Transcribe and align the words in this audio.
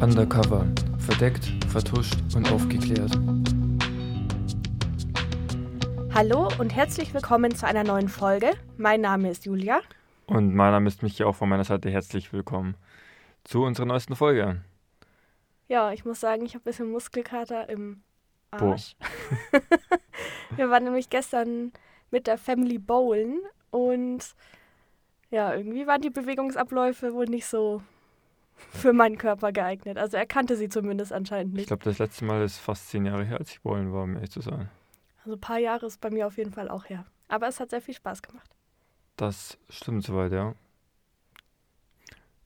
Undercover. 0.00 0.64
Verdeckt, 0.98 1.44
vertuscht 1.66 2.14
und 2.36 2.52
aufgeklärt. 2.52 3.10
Hallo 6.14 6.48
und 6.60 6.72
herzlich 6.72 7.12
willkommen 7.12 7.52
zu 7.56 7.66
einer 7.66 7.82
neuen 7.82 8.08
Folge. 8.08 8.52
Mein 8.76 9.00
Name 9.00 9.28
ist 9.28 9.44
Julia. 9.44 9.80
Und 10.26 10.54
mein 10.54 10.70
Name 10.70 10.86
ist 10.86 11.02
Michi, 11.02 11.24
auch 11.24 11.34
von 11.34 11.48
meiner 11.48 11.64
Seite 11.64 11.90
herzlich 11.90 12.32
willkommen 12.32 12.76
zu 13.42 13.64
unserer 13.64 13.86
neuesten 13.86 14.14
Folge. 14.14 14.62
Ja, 15.66 15.90
ich 15.92 16.04
muss 16.04 16.20
sagen, 16.20 16.46
ich 16.46 16.54
habe 16.54 16.62
ein 16.62 16.70
bisschen 16.70 16.92
Muskelkater 16.92 17.68
im 17.68 18.02
Arsch. 18.52 18.94
Wir 20.56 20.70
waren 20.70 20.84
nämlich 20.84 21.10
gestern 21.10 21.72
mit 22.12 22.28
der 22.28 22.38
Family 22.38 22.78
bowlen 22.78 23.40
und 23.70 24.36
ja, 25.30 25.52
irgendwie 25.54 25.88
waren 25.88 26.02
die 26.02 26.10
Bewegungsabläufe 26.10 27.14
wohl 27.14 27.26
nicht 27.26 27.46
so 27.46 27.82
für 28.70 28.92
meinen 28.92 29.18
Körper 29.18 29.52
geeignet. 29.52 29.98
Also 29.98 30.16
er 30.16 30.26
kannte 30.26 30.56
sie 30.56 30.68
zumindest 30.68 31.12
anscheinend 31.12 31.52
nicht. 31.54 31.62
Ich 31.62 31.66
glaube, 31.68 31.84
das 31.84 31.98
letzte 31.98 32.24
Mal 32.24 32.42
ist 32.42 32.58
fast 32.58 32.88
zehn 32.88 33.06
Jahre 33.06 33.24
her, 33.24 33.38
als 33.38 33.50
ich 33.50 33.60
bowlen 33.60 33.92
war, 33.92 34.02
um 34.04 34.14
ehrlich 34.14 34.30
zu 34.30 34.40
sein. 34.40 34.68
Also 35.24 35.32
ein 35.36 35.40
paar 35.40 35.58
Jahre 35.58 35.86
ist 35.86 36.00
bei 36.00 36.10
mir 36.10 36.26
auf 36.26 36.36
jeden 36.38 36.52
Fall 36.52 36.68
auch 36.68 36.84
her. 36.88 37.04
Aber 37.28 37.48
es 37.48 37.60
hat 37.60 37.70
sehr 37.70 37.80
viel 37.82 37.94
Spaß 37.94 38.22
gemacht. 38.22 38.50
Das 39.16 39.58
stimmt 39.68 40.04
soweit, 40.04 40.32
ja. 40.32 40.54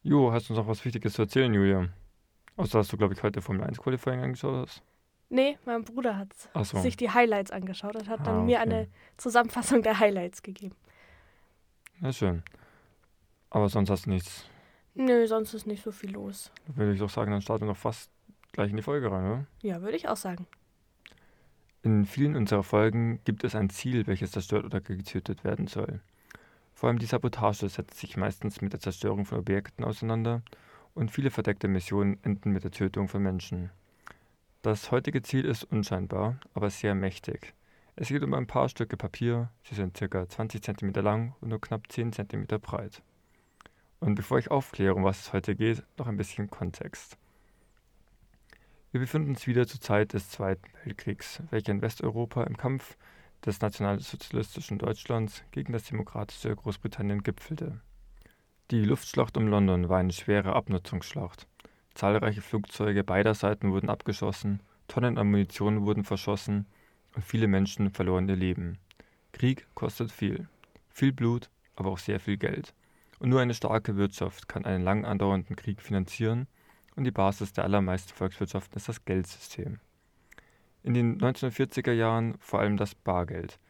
Jo, 0.03 0.33
hast 0.33 0.48
du 0.48 0.55
uns 0.55 0.59
noch 0.59 0.67
was 0.69 0.84
Wichtiges 0.84 1.12
zu 1.15 1.23
erzählen, 1.23 1.53
Julia? 1.55 1.89
Außer 2.56 2.79
dass 2.79 2.89
du, 2.89 2.97
glaube 2.97 3.15
ich, 3.15 3.23
heute 3.23 3.41
Formel 3.41 3.65
1 3.65 3.79
Qualifying 3.79 4.20
angeschaut 4.20 4.67
hast. 4.67 4.83
Nee, 5.29 5.59
mein 5.65 5.84
Bruder 5.84 6.19
hat 6.19 6.29
so. 6.67 6.79
sich 6.81 6.97
die 6.97 7.11
Highlights 7.11 7.51
angeschaut 7.51 7.97
und 7.97 8.09
hat 8.09 8.20
Ah, 8.20 8.25
dann 8.25 8.45
mir 8.47 8.59
okay. 8.59 8.62
eine 8.69 8.89
Zusammenfassung 9.17 9.83
der 9.83 9.98
Highlights 9.98 10.42
gegeben. 10.42 10.75
Ja, 12.01 12.12
schön. 12.12 12.42
Aber 13.48 13.69
sonst 13.69 13.89
hast 13.91 14.06
du 14.06 14.11
nichts. 14.11 14.45
Nö, 14.95 15.27
sonst 15.27 15.55
ist 15.55 15.67
nicht 15.67 15.83
so 15.83 15.91
viel 15.93 16.12
los. 16.12 16.51
Würde 16.67 16.93
ich 16.93 16.98
doch 16.98 17.11
sagen, 17.11 17.31
dann 17.31 17.41
starten 17.41 17.65
wir 17.65 17.73
doch 17.73 17.81
fast 17.81 18.11
gleich 18.53 18.71
in 18.71 18.77
die 18.77 18.83
Folge 18.83 19.11
rein, 19.11 19.25
oder? 19.25 19.47
Ja, 19.62 19.81
würde 19.81 19.97
ich 19.97 20.09
auch 20.09 20.17
sagen. 20.17 20.47
In 21.83 22.05
vielen 22.05 22.37
unserer 22.37 22.62
Folgen 22.62 23.20
gibt 23.25 23.43
es 23.43 23.55
ein 23.55 23.70
Ziel, 23.70 24.07
welches 24.07 24.31
zerstört 24.31 24.65
oder 24.65 24.81
getötet 24.81 25.43
werden 25.45 25.67
soll. 25.67 26.01
Vor 26.75 26.89
allem 26.89 26.98
die 26.98 27.07
Sabotage 27.07 27.69
setzt 27.69 27.98
sich 27.98 28.17
meistens 28.17 28.61
mit 28.61 28.73
der 28.73 28.81
Zerstörung 28.81 29.25
von 29.25 29.39
Objekten 29.39 29.85
auseinander 29.85 30.43
und 30.95 31.11
viele 31.11 31.31
verdeckte 31.31 31.69
Missionen 31.69 32.19
enden 32.23 32.51
mit 32.51 32.65
der 32.65 32.70
Tötung 32.70 33.09
von 33.09 33.23
Menschen. 33.23 33.70
Das 34.63 34.91
heutige 34.93 35.23
Ziel 35.23 35.45
ist 35.45 35.65
unscheinbar, 35.65 36.39
aber 36.55 36.70
sehr 36.70 36.95
mächtig. 36.95 37.55
Es 37.97 38.09
geht 38.09 38.23
um 38.23 38.33
ein 38.35 38.47
paar 38.47 38.69
Stücke 38.69 38.97
Papier, 38.97 39.51
sie 39.65 39.75
sind 39.75 39.95
ca. 39.95 40.29
20 40.29 40.63
cm 40.63 40.93
lang 41.03 41.35
und 41.41 41.48
nur 41.48 41.61
knapp 41.61 41.91
10 41.91 42.13
cm 42.13 42.47
breit. 42.61 43.03
Und 44.03 44.17
bevor 44.17 44.41
ich 44.41 44.50
aufkläre, 44.50 44.97
um 44.97 45.05
was 45.05 45.20
es 45.20 45.33
heute 45.33 45.55
geht, 45.55 45.84
noch 45.97 46.08
ein 46.08 46.17
bisschen 46.17 46.50
Kontext. 46.50 47.17
Wir 48.91 48.98
befinden 48.98 49.31
uns 49.31 49.47
wieder 49.47 49.64
zur 49.69 49.81
Zeit 49.81 50.12
des 50.12 50.28
Zweiten 50.28 50.69
Weltkriegs, 50.83 51.41
welcher 51.50 51.70
in 51.70 51.83
Westeuropa 51.83 52.42
im 52.42 52.56
Kampf 52.56 52.97
des 53.47 53.61
nationalsozialistischen 53.61 54.78
Deutschlands 54.78 55.45
gegen 55.53 55.73
das 55.73 55.84
demokratische 55.84 56.56
Großbritannien 56.56 57.23
gipfelte. 57.23 57.80
Die 58.73 58.84
Luftschlacht 58.84 59.36
um 59.36 59.47
London 59.47 59.89
war 59.89 59.98
eine 59.98 60.12
schwere 60.12 60.56
Abnutzungsschlacht. 60.56 61.47
Zahlreiche 61.95 62.42
Flugzeuge 62.42 63.05
beider 63.05 63.34
Seiten 63.34 63.70
wurden 63.70 63.89
abgeschossen, 63.89 64.64
Tonnen 64.89 65.17
an 65.17 65.30
Munition 65.30 65.86
wurden 65.86 66.03
verschossen 66.03 66.67
und 67.14 67.25
viele 67.25 67.47
Menschen 67.47 67.92
verloren 67.92 68.28
ihr 68.28 68.34
Leben. 68.34 68.78
Krieg 69.30 69.69
kostet 69.77 70.11
viel. 70.11 70.48
Viel 70.89 71.12
Blut, 71.12 71.50
aber 71.77 71.91
auch 71.91 71.98
sehr 71.98 72.19
viel 72.19 72.36
Geld. 72.36 72.75
Und 73.23 73.28
nur 73.28 73.41
eine 73.41 73.55
starke 73.55 73.97
Wirtschaft 73.97 74.48
kann 74.48 74.65
einen 74.65 74.83
lang 74.83 75.05
andauernden 75.05 75.55
Krieg 75.55 75.81
finanzieren 75.81 76.48
und 76.96 77.05
die 77.05 77.13
Basis 77.13 77.52
der 77.52 77.63
allermeisten 77.63 78.13
Volkswirtschaften 78.13 78.77
ist 78.77 78.89
das 78.89 79.05
Geldsystem. 79.05 79.79
In 80.83 80.92
den 80.92 81.20
1940er 81.20 81.92
Jahren 81.92 82.35
vor 82.41 82.58
allem 82.58 82.77
das 82.77 82.96
Bargeld. 82.96 83.61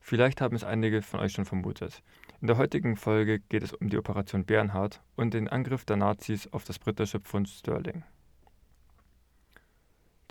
Vielleicht 0.00 0.40
haben 0.40 0.56
es 0.56 0.64
einige 0.64 1.00
von 1.00 1.20
euch 1.20 1.30
schon 1.30 1.44
vermutet. 1.44 2.02
In 2.40 2.48
der 2.48 2.56
heutigen 2.56 2.96
Folge 2.96 3.38
geht 3.38 3.62
es 3.62 3.72
um 3.72 3.88
die 3.88 3.98
Operation 3.98 4.44
Bernhard 4.44 5.00
und 5.14 5.32
den 5.32 5.46
Angriff 5.46 5.84
der 5.84 5.98
Nazis 5.98 6.48
auf 6.48 6.64
das 6.64 6.80
britische 6.80 7.20
Pfund 7.20 7.48
Sterling. 7.48 8.02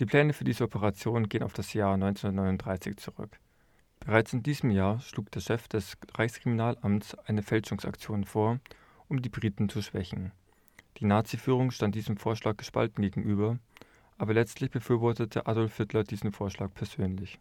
Die 0.01 0.05
Pläne 0.05 0.33
für 0.33 0.43
diese 0.43 0.65
Operation 0.65 1.29
gehen 1.29 1.43
auf 1.43 1.53
das 1.53 1.71
Jahr 1.71 1.93
1939 1.93 2.97
zurück. 2.97 3.39
Bereits 3.99 4.33
in 4.33 4.43
diesem 4.43 4.71
Jahr 4.71 4.99
schlug 5.01 5.31
der 5.31 5.41
Chef 5.41 5.67
des 5.67 5.97
Reichskriminalamts 6.13 7.15
eine 7.15 7.43
Fälschungsaktion 7.43 8.23
vor, 8.23 8.59
um 9.07 9.21
die 9.21 9.29
Briten 9.29 9.69
zu 9.69 9.81
schwächen. 9.81 10.31
Die 10.97 11.05
Nazi-Führung 11.05 11.71
stand 11.71 11.95
diesem 11.95 12.17
Vorschlag 12.17 12.57
gespalten 12.57 13.01
gegenüber, 13.01 13.59
aber 14.17 14.33
letztlich 14.33 14.71
befürwortete 14.71 15.47
Adolf 15.47 15.77
Hitler 15.77 16.03
diesen 16.03 16.31
Vorschlag 16.31 16.73
persönlich. 16.73 17.39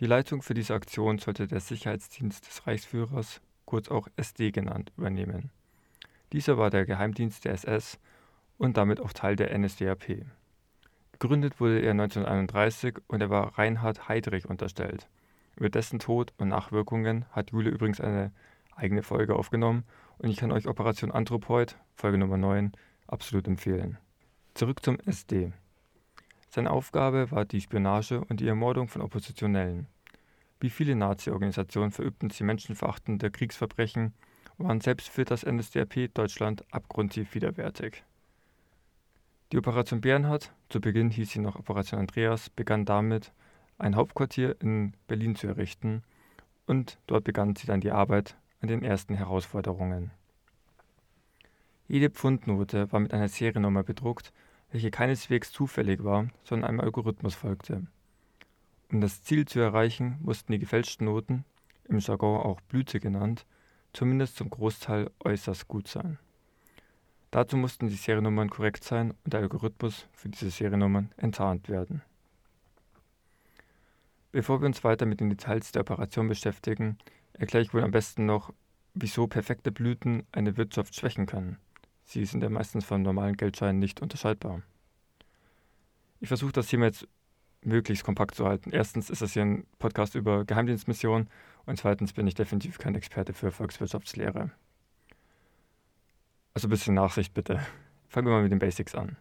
Die 0.00 0.06
Leitung 0.06 0.42
für 0.42 0.54
diese 0.54 0.74
Aktion 0.74 1.18
sollte 1.18 1.46
der 1.46 1.60
Sicherheitsdienst 1.60 2.46
des 2.46 2.66
Reichsführers, 2.66 3.40
kurz 3.64 3.88
auch 3.88 4.08
SD 4.16 4.50
genannt, 4.50 4.92
übernehmen. 4.96 5.50
Dieser 6.32 6.58
war 6.58 6.70
der 6.70 6.84
Geheimdienst 6.84 7.44
der 7.44 7.52
SS 7.52 7.98
und 8.58 8.76
damit 8.76 9.00
auch 9.00 9.12
Teil 9.12 9.36
der 9.36 9.56
NSDAP. 9.56 10.24
Gegründet 11.12 11.60
wurde 11.60 11.80
er 11.80 11.92
1931 11.92 12.96
und 13.06 13.20
er 13.20 13.30
war 13.30 13.56
Reinhard 13.56 14.08
Heydrich 14.08 14.46
unterstellt. 14.46 15.08
Über 15.56 15.68
dessen 15.68 15.98
Tod 15.98 16.32
und 16.38 16.48
Nachwirkungen 16.48 17.26
hat 17.30 17.52
Jule 17.52 17.70
übrigens 17.70 18.00
eine 18.00 18.32
eigene 18.74 19.02
Folge 19.02 19.36
aufgenommen 19.36 19.84
und 20.18 20.30
ich 20.30 20.36
kann 20.36 20.52
euch 20.52 20.66
Operation 20.66 21.10
Anthropoid, 21.10 21.76
Folge 21.94 22.18
Nummer 22.18 22.36
9, 22.36 22.72
absolut 23.06 23.46
empfehlen. 23.46 23.98
Zurück 24.54 24.84
zum 24.84 24.98
SD. 25.00 25.52
Seine 26.48 26.70
Aufgabe 26.70 27.30
war 27.30 27.44
die 27.44 27.60
Spionage 27.60 28.20
und 28.20 28.40
die 28.40 28.48
Ermordung 28.48 28.88
von 28.88 29.02
Oppositionellen. 29.02 29.88
Wie 30.60 30.70
viele 30.70 30.94
Nazi-Organisationen 30.94 31.90
verübten 31.90 32.30
sie 32.30 32.44
menschenverachtende 32.44 33.30
Kriegsverbrechen 33.30 34.14
und 34.56 34.68
waren 34.68 34.80
selbst 34.80 35.08
für 35.08 35.24
das 35.24 35.44
NSDAP 35.44 36.14
Deutschland 36.14 36.64
abgrundtief 36.72 37.34
widerwärtig. 37.34 38.04
Die 39.52 39.58
Operation 39.58 40.00
Bernhard, 40.00 40.52
zu 40.68 40.80
Beginn 40.80 41.10
hieß 41.10 41.30
sie 41.30 41.40
noch 41.40 41.56
Operation 41.56 42.00
Andreas, 42.00 42.50
begann 42.50 42.84
damit, 42.84 43.32
ein 43.78 43.96
Hauptquartier 43.96 44.56
in 44.60 44.94
Berlin 45.06 45.36
zu 45.36 45.46
errichten 45.46 46.02
und 46.66 46.98
dort 47.06 47.24
begann 47.24 47.56
sie 47.56 47.66
dann 47.66 47.80
die 47.80 47.90
Arbeit 47.90 48.36
an 48.60 48.68
den 48.68 48.82
ersten 48.82 49.14
Herausforderungen. 49.14 50.10
Jede 51.86 52.10
Pfundnote 52.10 52.90
war 52.92 53.00
mit 53.00 53.12
einer 53.12 53.28
Seriennummer 53.28 53.82
bedruckt, 53.82 54.32
welche 54.70 54.90
keineswegs 54.90 55.52
zufällig 55.52 56.02
war, 56.02 56.28
sondern 56.44 56.68
einem 56.68 56.80
Algorithmus 56.80 57.34
folgte. 57.34 57.86
Um 58.90 59.00
das 59.00 59.22
Ziel 59.22 59.44
zu 59.44 59.60
erreichen, 59.60 60.18
mussten 60.22 60.52
die 60.52 60.58
gefälschten 60.58 61.06
Noten, 61.06 61.44
im 61.88 61.98
Jargon 61.98 62.40
auch 62.40 62.60
Blüte 62.62 63.00
genannt, 63.00 63.44
zumindest 63.92 64.36
zum 64.36 64.50
Großteil 64.50 65.10
äußerst 65.24 65.68
gut 65.68 65.88
sein. 65.88 66.18
Dazu 67.30 67.56
mussten 67.56 67.88
die 67.88 67.94
Seriennummern 67.94 68.48
korrekt 68.48 68.84
sein 68.84 69.12
und 69.24 69.32
der 69.32 69.40
Algorithmus 69.40 70.06
für 70.12 70.28
diese 70.28 70.50
Seriennummern 70.50 71.12
enttarnt 71.16 71.68
werden. 71.68 72.02
Bevor 74.34 74.60
wir 74.60 74.66
uns 74.66 74.82
weiter 74.82 75.06
mit 75.06 75.20
den 75.20 75.30
Details 75.30 75.70
der 75.70 75.82
Operation 75.82 76.26
beschäftigen, 76.26 76.98
erkläre 77.34 77.62
ich 77.62 77.72
wohl 77.72 77.84
am 77.84 77.92
besten 77.92 78.26
noch, 78.26 78.52
wieso 78.92 79.28
perfekte 79.28 79.70
Blüten 79.70 80.26
eine 80.32 80.56
Wirtschaft 80.56 80.96
schwächen 80.96 81.26
können. 81.26 81.56
Sie 82.02 82.24
sind 82.24 82.42
ja 82.42 82.48
meistens 82.50 82.84
von 82.84 83.02
normalen 83.02 83.36
Geldscheinen 83.36 83.78
nicht 83.78 84.02
unterscheidbar. 84.02 84.62
Ich 86.18 86.26
versuche 86.26 86.50
das 86.50 86.66
Thema 86.66 86.86
jetzt 86.86 87.06
möglichst 87.62 88.02
kompakt 88.02 88.34
zu 88.34 88.44
halten. 88.44 88.70
Erstens 88.72 89.08
ist 89.08 89.22
das 89.22 89.34
hier 89.34 89.42
ein 89.42 89.68
Podcast 89.78 90.16
über 90.16 90.44
Geheimdienstmissionen 90.44 91.30
und 91.64 91.78
zweitens 91.78 92.12
bin 92.12 92.26
ich 92.26 92.34
definitiv 92.34 92.78
kein 92.78 92.96
Experte 92.96 93.34
für 93.34 93.52
Volkswirtschaftslehre. 93.52 94.50
Also 96.54 96.66
ein 96.66 96.70
bisschen 96.70 96.94
Nachsicht 96.94 97.34
bitte. 97.34 97.64
Fangen 98.08 98.26
wir 98.26 98.32
mal 98.32 98.42
mit 98.42 98.50
den 98.50 98.58
Basics 98.58 98.96
an. 98.96 99.16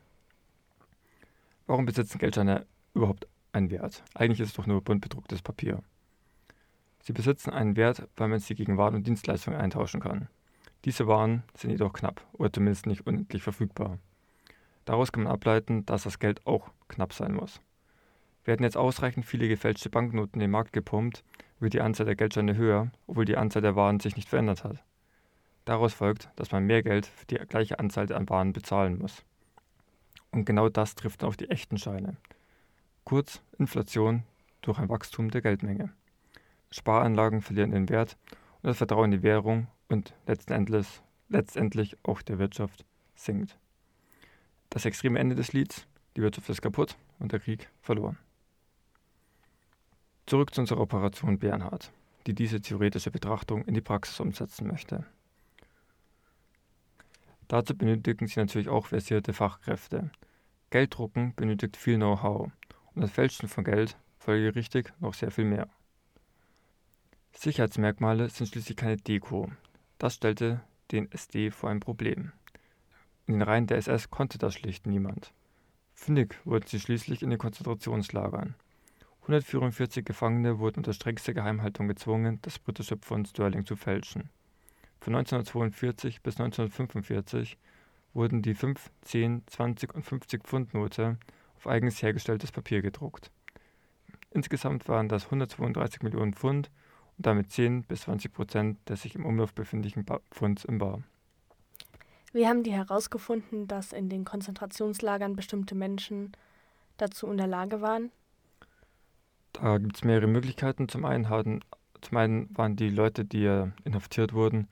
Warum 1.68 1.86
besitzen 1.86 2.18
Geldscheine 2.18 2.66
überhaupt 2.96 3.28
einen 3.54 3.72
Wert? 3.72 4.04
Eigentlich 4.14 4.40
ist 4.40 4.50
es 4.50 4.56
doch 4.56 4.68
nur 4.68 4.82
bunt 4.82 5.02
bedrucktes 5.02 5.42
Papier. 5.42 5.82
Sie 7.00 7.14
besitzen 7.14 7.52
einen 7.52 7.76
Wert, 7.76 8.08
weil 8.16 8.28
man 8.28 8.40
sie 8.40 8.56
gegen 8.56 8.78
Waren 8.78 8.96
und 8.96 9.08
Dienstleistungen 9.08 9.60
eintauschen 9.60 10.02
kann. 10.02 10.28
Diese 10.86 11.08
Waren 11.08 11.44
sind 11.56 11.72
jedoch 11.72 11.94
knapp 11.94 12.26
oder 12.34 12.52
zumindest 12.52 12.88
nicht 12.88 13.06
unendlich 13.08 13.44
verfügbar. 13.44 14.00
Daraus 14.86 15.12
kann 15.12 15.24
man 15.24 15.32
ableiten, 15.32 15.86
dass 15.86 16.04
das 16.04 16.20
Geld 16.20 16.46
auch 16.46 16.72
knapp 16.90 17.14
sein 17.14 17.34
muss. 17.34 17.62
Werden 18.46 18.64
jetzt 18.64 18.76
ausreichend 18.76 19.26
viele 19.26 19.48
gefälschte 19.48 19.90
Banknoten 19.90 20.36
in 20.36 20.42
den 20.42 20.52
Markt 20.52 20.74
gepumpt, 20.74 21.24
wird 21.60 21.74
die 21.74 21.82
Anzahl 21.82 22.06
der 22.06 22.16
Geldscheine 22.16 22.58
höher, 22.58 22.92
obwohl 23.08 23.26
die 23.26 23.38
Anzahl 23.38 23.62
der 23.62 23.76
Waren 23.76 24.02
sich 24.02 24.18
nicht 24.18 24.28
verändert 24.28 24.64
hat. 24.64 24.84
Daraus 25.64 25.94
folgt, 25.94 26.30
dass 26.36 26.52
man 26.52 26.66
mehr 26.66 26.84
Geld 26.84 27.06
für 27.06 27.26
die 27.26 27.36
gleiche 27.36 27.80
Anzahl 27.80 28.12
an 28.12 28.28
Waren 28.28 28.52
bezahlen 28.52 28.98
muss. 28.98 29.24
Und 30.32 30.46
genau 30.46 30.68
das 30.68 30.96
trifft 30.96 31.24
auf 31.24 31.38
die 31.38 31.50
echten 31.50 31.78
Scheine. 31.78 32.18
Kurz 33.06 33.42
Inflation 33.58 34.24
durch 34.62 34.80
ein 34.80 34.90
Wachstum 34.90 35.30
der 35.30 35.42
Geldmenge. 35.42 35.92
Sparanlagen 36.72 37.42
verlieren 37.42 37.72
den 37.72 37.90
Wert 37.90 38.18
und 38.62 38.70
das 38.70 38.78
Vertrauen 38.78 39.12
in 39.12 39.20
die 39.20 39.24
Währung 39.24 39.68
und 39.90 40.14
letztendlich, 40.26 41.02
letztendlich 41.30 41.98
auch 42.04 42.22
der 42.22 42.40
Wirtschaft 42.40 42.86
sinkt. 43.16 43.58
Das 44.70 44.86
extreme 44.86 45.20
Ende 45.20 45.36
des 45.36 45.54
Lieds, 45.54 45.86
die 46.16 46.22
Wirtschaft 46.22 46.50
ist 46.50 46.62
kaputt 46.62 46.98
und 47.20 47.32
der 47.32 47.40
Krieg 47.40 47.70
verloren. 47.82 48.18
Zurück 50.26 50.54
zu 50.54 50.62
unserer 50.62 50.80
Operation 50.80 51.38
Bernhard, 51.38 51.92
die 52.26 52.34
diese 52.34 52.62
theoretische 52.62 53.12
Betrachtung 53.12 53.66
in 53.66 53.74
die 53.74 53.82
Praxis 53.82 54.20
umsetzen 54.20 54.68
möchte. 54.68 55.06
Dazu 57.50 57.76
benötigen 57.76 58.28
sie 58.28 58.40
natürlich 58.40 58.70
auch 58.70 58.88
versierte 58.88 59.34
Fachkräfte. 59.34 60.10
Gelddrucken 60.70 61.36
benötigt 61.36 61.78
viel 61.78 61.98
Know-how 61.98 62.50
und 62.96 63.02
das 63.02 63.12
Fälschen 63.12 63.50
von 63.50 63.64
Geld 63.64 63.98
folgerichtig 64.18 64.94
noch 65.00 65.14
sehr 65.14 65.32
viel 65.32 65.46
mehr. 65.46 65.68
Sicherheitsmerkmale 67.36 68.30
sind 68.30 68.48
schließlich 68.48 68.78
keine 68.78 68.98
Deko. 68.98 69.52
Das 69.98 70.16
stellte 70.16 70.62
den 70.92 71.12
SD 71.12 71.52
vor 71.52 71.70
ein 71.70 71.80
Problem. 71.80 72.32
In 73.26 73.34
den 73.36 73.42
Reihen 73.42 73.68
der 73.68 73.78
SS 73.78 74.10
konnte 74.10 74.38
das 74.38 74.54
schlicht 74.54 74.86
niemand. 74.86 75.34
Fündig 75.94 76.36
wurden 76.46 76.68
sie 76.68 76.80
schließlich 76.80 77.24
in 77.24 77.30
den 77.30 77.40
Konzentrationslagern. 77.40 78.56
144 79.24 80.04
Gefangene 80.04 80.60
wurden 80.60 80.80
unter 80.80 80.94
strengster 80.94 81.34
Geheimhaltung 81.34 81.88
gezwungen, 81.88 82.40
das 82.42 82.60
britische 82.60 82.98
Pfund 82.98 83.30
Sterling 83.30 83.66
zu 83.66 83.76
fälschen. 83.76 84.30
Von 85.00 85.16
1942 85.16 86.22
bis 86.22 86.40
1945 86.40 87.58
wurden 88.14 88.42
die 88.42 88.54
5, 88.54 88.92
10, 89.02 89.44
20 89.48 89.96
und 89.96 90.04
50 90.04 90.44
Pfund 90.44 90.74
Note 90.74 91.18
auf 91.64 91.72
eigens 91.72 92.02
hergestelltes 92.02 92.52
Papier 92.52 92.82
gedruckt. 92.82 93.32
Insgesamt 94.32 94.90
waren 94.90 95.08
das 95.08 95.26
132 95.26 96.02
Millionen 96.02 96.34
Pfund 96.34 96.70
und 97.18 97.26
damit 97.26 97.52
10 97.52 97.84
bis 97.84 98.02
20 98.02 98.34
Prozent 98.34 98.90
des 98.90 99.04
sich 99.04 99.16
im 99.16 99.26
Umlauf 99.26 99.54
befindlichen 99.54 100.06
Pfunds 100.32 100.66
im 100.66 100.80
Bar. 100.80 101.04
Wie 102.34 102.48
haben 102.48 102.64
die 102.64 102.74
herausgefunden, 102.74 103.68
dass 103.68 103.94
in 103.94 104.10
den 104.10 104.26
Konzentrationslagern 104.26 105.36
bestimmte 105.36 105.76
Menschen 105.76 106.34
dazu 106.98 107.28
in 107.28 107.38
der 107.38 107.48
Lage 107.48 107.82
waren? 107.82 108.12
Da 109.54 109.78
gibt 109.78 109.96
es 109.98 110.04
mehrere 110.04 110.28
Möglichkeiten. 110.28 110.90
Zum 110.90 111.06
einen, 111.06 111.30
hatten, 111.30 111.62
zum 112.02 112.18
einen 112.18 112.58
waren 112.58 112.76
die 112.76 112.90
Leute, 112.90 113.24
die 113.24 113.46
inhaftiert 113.84 114.34
wurden, 114.34 114.68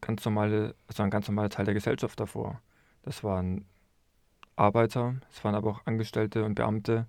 ganz 0.00 0.24
normale, 0.24 0.74
also 0.88 1.04
ein 1.04 1.10
ganz 1.10 1.28
normaler 1.28 1.50
Teil 1.50 1.64
der 1.64 1.74
Gesellschaft 1.74 2.18
davor. 2.18 2.60
Das 3.02 3.22
waren 3.22 3.64
Arbeiter, 4.56 5.16
es 5.30 5.42
waren 5.44 5.54
aber 5.54 5.70
auch 5.70 5.86
Angestellte 5.86 6.44
und 6.44 6.54
Beamte, 6.54 7.06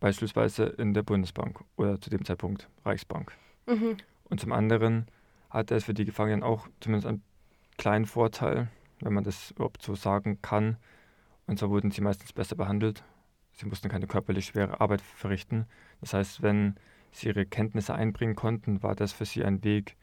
beispielsweise 0.00 0.64
in 0.64 0.94
der 0.94 1.02
Bundesbank 1.02 1.60
oder 1.76 2.00
zu 2.00 2.10
dem 2.10 2.24
Zeitpunkt 2.24 2.68
Reichsbank. 2.84 3.32
Mhm. 3.66 3.96
Und 4.24 4.40
zum 4.40 4.52
anderen 4.52 5.06
hatte 5.50 5.74
es 5.74 5.84
für 5.84 5.94
die 5.94 6.04
Gefangenen 6.04 6.42
auch 6.42 6.68
zumindest 6.80 7.06
einen 7.06 7.22
kleinen 7.76 8.06
Vorteil, 8.06 8.68
wenn 9.00 9.12
man 9.12 9.24
das 9.24 9.52
überhaupt 9.52 9.82
so 9.82 9.94
sagen 9.94 10.40
kann. 10.42 10.76
Und 11.46 11.58
zwar 11.58 11.70
wurden 11.70 11.90
sie 11.90 12.00
meistens 12.00 12.32
besser 12.32 12.56
behandelt. 12.56 13.02
Sie 13.52 13.66
mussten 13.66 13.88
keine 13.88 14.06
körperlich 14.06 14.46
schwere 14.46 14.80
Arbeit 14.80 15.00
verrichten. 15.00 15.66
Das 16.00 16.14
heißt, 16.14 16.42
wenn 16.42 16.76
sie 17.10 17.28
ihre 17.28 17.46
Kenntnisse 17.46 17.94
einbringen 17.94 18.36
konnten, 18.36 18.82
war 18.82 18.94
das 18.94 19.12
für 19.12 19.24
sie 19.24 19.44
ein 19.44 19.64
Weg 19.64 19.96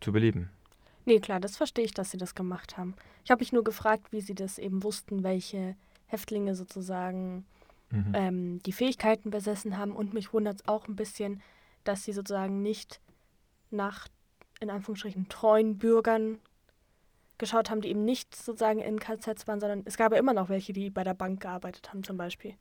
zu 0.00 0.10
überleben. 0.10 0.50
Nee, 1.04 1.20
klar, 1.20 1.40
das 1.40 1.56
verstehe 1.56 1.84
ich, 1.84 1.92
dass 1.92 2.10
sie 2.10 2.16
das 2.16 2.34
gemacht 2.34 2.76
haben. 2.76 2.94
Ich 3.24 3.30
habe 3.30 3.40
mich 3.40 3.52
nur 3.52 3.64
gefragt, 3.64 4.12
wie 4.12 4.20
sie 4.20 4.34
das 4.34 4.58
eben 4.58 4.82
wussten, 4.82 5.22
welche 5.22 5.76
Häftlinge 6.06 6.54
sozusagen 6.54 7.44
mhm. 7.90 8.12
ähm, 8.14 8.62
die 8.64 8.72
Fähigkeiten 8.72 9.30
besessen 9.30 9.76
haben. 9.76 9.92
Und 9.92 10.14
mich 10.14 10.32
wundert 10.32 10.60
es 10.60 10.68
auch 10.68 10.88
ein 10.88 10.96
bisschen, 10.96 11.42
dass 11.84 12.04
sie 12.04 12.12
sozusagen 12.12 12.62
nicht 12.62 13.00
nach, 13.70 14.08
in 14.60 14.70
Anführungsstrichen, 14.70 15.28
treuen 15.28 15.78
Bürgern 15.78 16.38
geschaut 17.38 17.70
haben, 17.70 17.80
die 17.80 17.88
eben 17.88 18.04
nicht 18.04 18.34
sozusagen 18.34 18.80
in 18.80 19.00
KZs 19.00 19.46
waren, 19.46 19.60
sondern 19.60 19.82
es 19.84 19.96
gab 19.96 20.12
ja 20.12 20.18
immer 20.18 20.32
noch 20.32 20.48
welche, 20.48 20.72
die 20.72 20.88
bei 20.90 21.04
der 21.04 21.14
Bank 21.14 21.40
gearbeitet 21.40 21.90
haben 21.90 22.04
zum 22.04 22.16
Beispiel. 22.16 22.54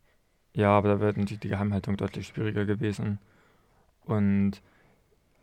Ja, 0.55 0.69
aber 0.69 0.89
da 0.89 0.99
wäre 0.99 1.13
die, 1.13 1.37
die 1.37 1.47
Geheimhaltung 1.47 1.97
deutlich 1.97 2.27
schwieriger 2.27 2.65
gewesen. 2.65 3.19
Und 4.05 4.61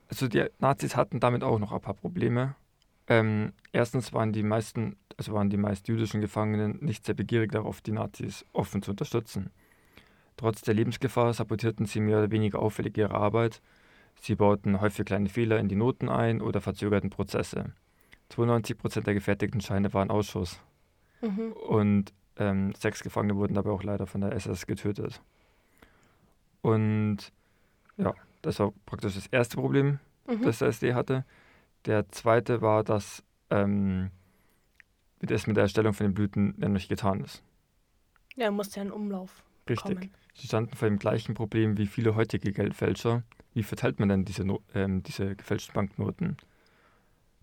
also 0.08 0.28
die 0.28 0.46
Nazis 0.58 0.96
hatten 0.96 1.20
damit 1.20 1.42
auch 1.42 1.58
noch 1.58 1.72
ein 1.72 1.80
paar 1.80 1.94
Probleme. 1.94 2.54
Ähm, 3.06 3.52
erstens 3.72 4.12
waren 4.12 4.32
die 4.32 4.42
meisten, 4.42 4.96
also 5.16 5.32
waren 5.32 5.50
die 5.50 5.56
meist 5.56 5.88
jüdischen 5.88 6.20
Gefangenen 6.20 6.78
nicht 6.80 7.04
sehr 7.04 7.14
begierig 7.14 7.52
darauf, 7.52 7.80
die 7.80 7.92
Nazis 7.92 8.44
offen 8.52 8.82
zu 8.82 8.92
unterstützen. 8.92 9.50
Trotz 10.36 10.62
der 10.62 10.74
Lebensgefahr 10.74 11.32
sabotierten 11.34 11.86
sie 11.86 12.00
mehr 12.00 12.18
oder 12.18 12.30
weniger 12.30 12.60
auffällig 12.60 12.96
ihre 12.96 13.14
Arbeit. 13.14 13.60
Sie 14.20 14.34
bauten 14.34 14.80
häufig 14.80 15.04
kleine 15.04 15.28
Fehler 15.28 15.58
in 15.58 15.68
die 15.68 15.76
Noten 15.76 16.08
ein 16.08 16.40
oder 16.40 16.60
verzögerten 16.60 17.10
Prozesse. 17.10 17.72
92 18.30 18.78
Prozent 18.78 19.06
der 19.06 19.14
gefertigten 19.14 19.60
Scheine 19.60 19.92
waren 19.92 20.10
Ausschuss. 20.10 20.60
Mhm. 21.20 21.52
Und 21.52 22.12
ähm, 22.36 22.72
sechs 22.74 23.02
Gefangene 23.02 23.36
wurden 23.36 23.54
dabei 23.54 23.70
auch 23.70 23.82
leider 23.82 24.06
von 24.06 24.20
der 24.20 24.32
SS 24.32 24.66
getötet. 24.66 25.20
Und 26.62 27.32
ja, 27.96 28.14
das 28.42 28.58
war 28.60 28.72
praktisch 28.86 29.14
das 29.14 29.26
erste 29.26 29.56
Problem, 29.56 29.98
mhm. 30.26 30.42
das 30.42 30.58
der 30.58 30.68
SD 30.68 30.94
hatte. 30.94 31.24
Der 31.86 32.08
zweite 32.10 32.60
war, 32.60 32.84
dass 32.84 33.22
ähm, 33.50 34.10
das 35.20 35.46
mit 35.46 35.56
der 35.56 35.62
Erstellung 35.62 35.94
von 35.94 36.06
den 36.06 36.14
Blüten 36.14 36.54
nämlich 36.58 36.88
getan 36.88 37.22
ist. 37.22 37.42
Ja, 38.36 38.44
er 38.44 38.50
musste 38.50 38.76
ja 38.76 38.86
in 38.86 38.92
Umlauf. 38.92 39.42
Richtig. 39.68 39.96
Kommen. 39.96 40.14
Sie 40.34 40.46
standen 40.46 40.76
vor 40.76 40.88
dem 40.88 40.98
gleichen 40.98 41.34
Problem 41.34 41.76
wie 41.76 41.86
viele 41.86 42.14
heutige 42.14 42.52
Geldfälscher. 42.52 43.22
Wie 43.52 43.62
verteilt 43.62 43.98
man 43.98 44.08
denn 44.08 44.24
diese, 44.24 44.44
no 44.44 44.60
ähm, 44.74 45.02
diese 45.02 45.36
gefälschten 45.36 45.74
Banknoten? 45.74 46.36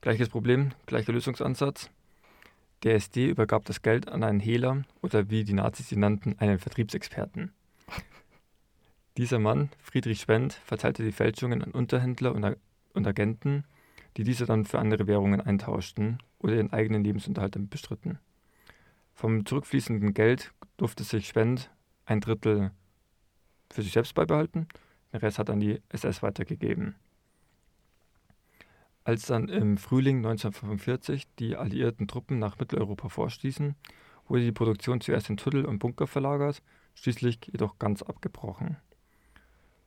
Gleiches 0.01 0.29
Problem, 0.29 0.71
gleicher 0.85 1.13
Lösungsansatz. 1.13 1.89
Der 2.83 2.95
SD 2.95 3.29
übergab 3.29 3.65
das 3.65 3.81
Geld 3.81 4.07
an 4.07 4.23
einen 4.23 4.39
Hehler 4.39 4.83
oder 5.01 5.29
wie 5.29 5.43
die 5.43 5.53
Nazis 5.53 5.91
ihn 5.91 5.99
nannten, 5.99 6.37
einen 6.39 6.59
Vertriebsexperten. 6.59 7.51
Dieser 9.17 9.39
Mann, 9.39 9.69
Friedrich 9.81 10.21
Schwendt, 10.21 10.53
verteilte 10.53 11.03
die 11.03 11.11
Fälschungen 11.11 11.63
an 11.63 11.71
Unterhändler 11.71 12.35
und, 12.35 12.55
und 12.93 13.07
Agenten, 13.07 13.63
die 14.17 14.23
diese 14.23 14.45
dann 14.45 14.65
für 14.65 14.79
andere 14.79 15.07
Währungen 15.07 15.41
eintauschten 15.41 16.17
oder 16.39 16.55
ihren 16.55 16.73
eigenen 16.73 17.03
Lebensunterhalt 17.03 17.55
damit 17.55 17.69
bestritten. 17.69 18.19
Vom 19.13 19.45
zurückfließenden 19.45 20.13
Geld 20.13 20.53
durfte 20.77 21.03
sich 21.03 21.27
Schwendt 21.27 21.71
ein 22.05 22.19
Drittel 22.19 22.71
für 23.71 23.81
sich 23.81 23.93
selbst 23.93 24.15
beibehalten, 24.15 24.67
den 25.13 25.19
Rest 25.19 25.39
hat 25.39 25.49
an 25.49 25.59
die 25.59 25.81
SS 25.89 26.23
weitergegeben. 26.23 26.95
Als 29.03 29.27
dann 29.27 29.47
im 29.47 29.77
Frühling 29.77 30.17
1945 30.17 31.27
die 31.39 31.55
alliierten 31.55 32.07
Truppen 32.07 32.39
nach 32.39 32.59
Mitteleuropa 32.59 33.09
vorstießen, 33.09 33.75
wurde 34.27 34.43
die 34.43 34.51
Produktion 34.51 34.99
zuerst 34.99 35.29
in 35.29 35.37
Tunnel 35.37 35.65
und 35.65 35.79
Bunker 35.79 36.07
verlagert, 36.07 36.61
schließlich 36.93 37.39
jedoch 37.51 37.79
ganz 37.79 38.01
abgebrochen. 38.01 38.77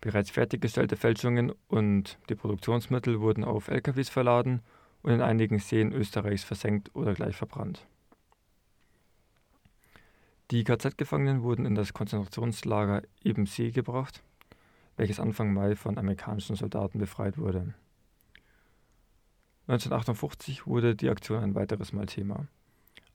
Bereits 0.00 0.30
fertiggestellte 0.30 0.96
Fälschungen 0.96 1.52
und 1.68 2.18
die 2.28 2.34
Produktionsmittel 2.34 3.20
wurden 3.20 3.44
auf 3.44 3.68
LKWs 3.68 4.08
verladen 4.08 4.62
und 5.02 5.12
in 5.12 5.20
einigen 5.20 5.58
Seen 5.58 5.92
Österreichs 5.92 6.44
versenkt 6.44 6.94
oder 6.94 7.14
gleich 7.14 7.36
verbrannt. 7.36 7.86
Die 10.50 10.64
KZ-Gefangenen 10.64 11.42
wurden 11.42 11.64
in 11.64 11.74
das 11.74 11.92
Konzentrationslager 11.92 13.02
Ebensee 13.22 13.70
gebracht, 13.70 14.22
welches 14.96 15.20
Anfang 15.20 15.52
Mai 15.52 15.76
von 15.76 15.96
amerikanischen 15.96 16.56
Soldaten 16.56 16.98
befreit 16.98 17.38
wurde. 17.38 17.74
1958 19.68 20.66
wurde 20.66 20.96
die 20.96 21.10
Aktion 21.10 21.42
ein 21.42 21.54
weiteres 21.54 21.92
Mal 21.92 22.06
Thema. 22.06 22.46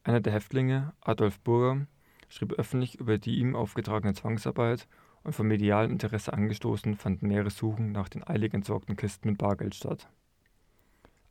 Einer 0.04 0.22
der 0.22 0.32
Häftlinge, 0.32 0.94
Adolf 1.02 1.40
Burger, 1.42 1.88
schrieb 2.30 2.54
öffentlich 2.54 2.96
über 2.96 3.18
die 3.18 3.40
ihm 3.40 3.56
aufgetragene 3.56 4.14
Zwangsarbeit 4.14 4.88
und 5.26 5.34
vom 5.34 5.48
medialen 5.48 5.92
Interesse 5.92 6.32
angestoßen 6.34 6.96
fanden 6.96 7.28
mehrere 7.28 7.50
Suchen 7.50 7.92
nach 7.92 8.08
den 8.08 8.26
eilig 8.26 8.54
entsorgten 8.54 8.96
Kisten 8.96 9.30
mit 9.30 9.40
Bargeld 9.40 9.74
statt. 9.74 10.08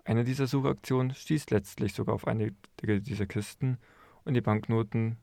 Eine 0.05 0.25
dieser 0.25 0.49
Suchaktionen 0.49 1.15
stieß 1.15 1.49
letztlich 1.51 1.95
sogar 1.95 2.17
auf 2.17 2.27
einige 2.27 2.53
dieser 2.83 3.27
Kisten 3.27 3.79
und 4.25 4.35
die 4.35 4.41
Banknoten 4.41 5.17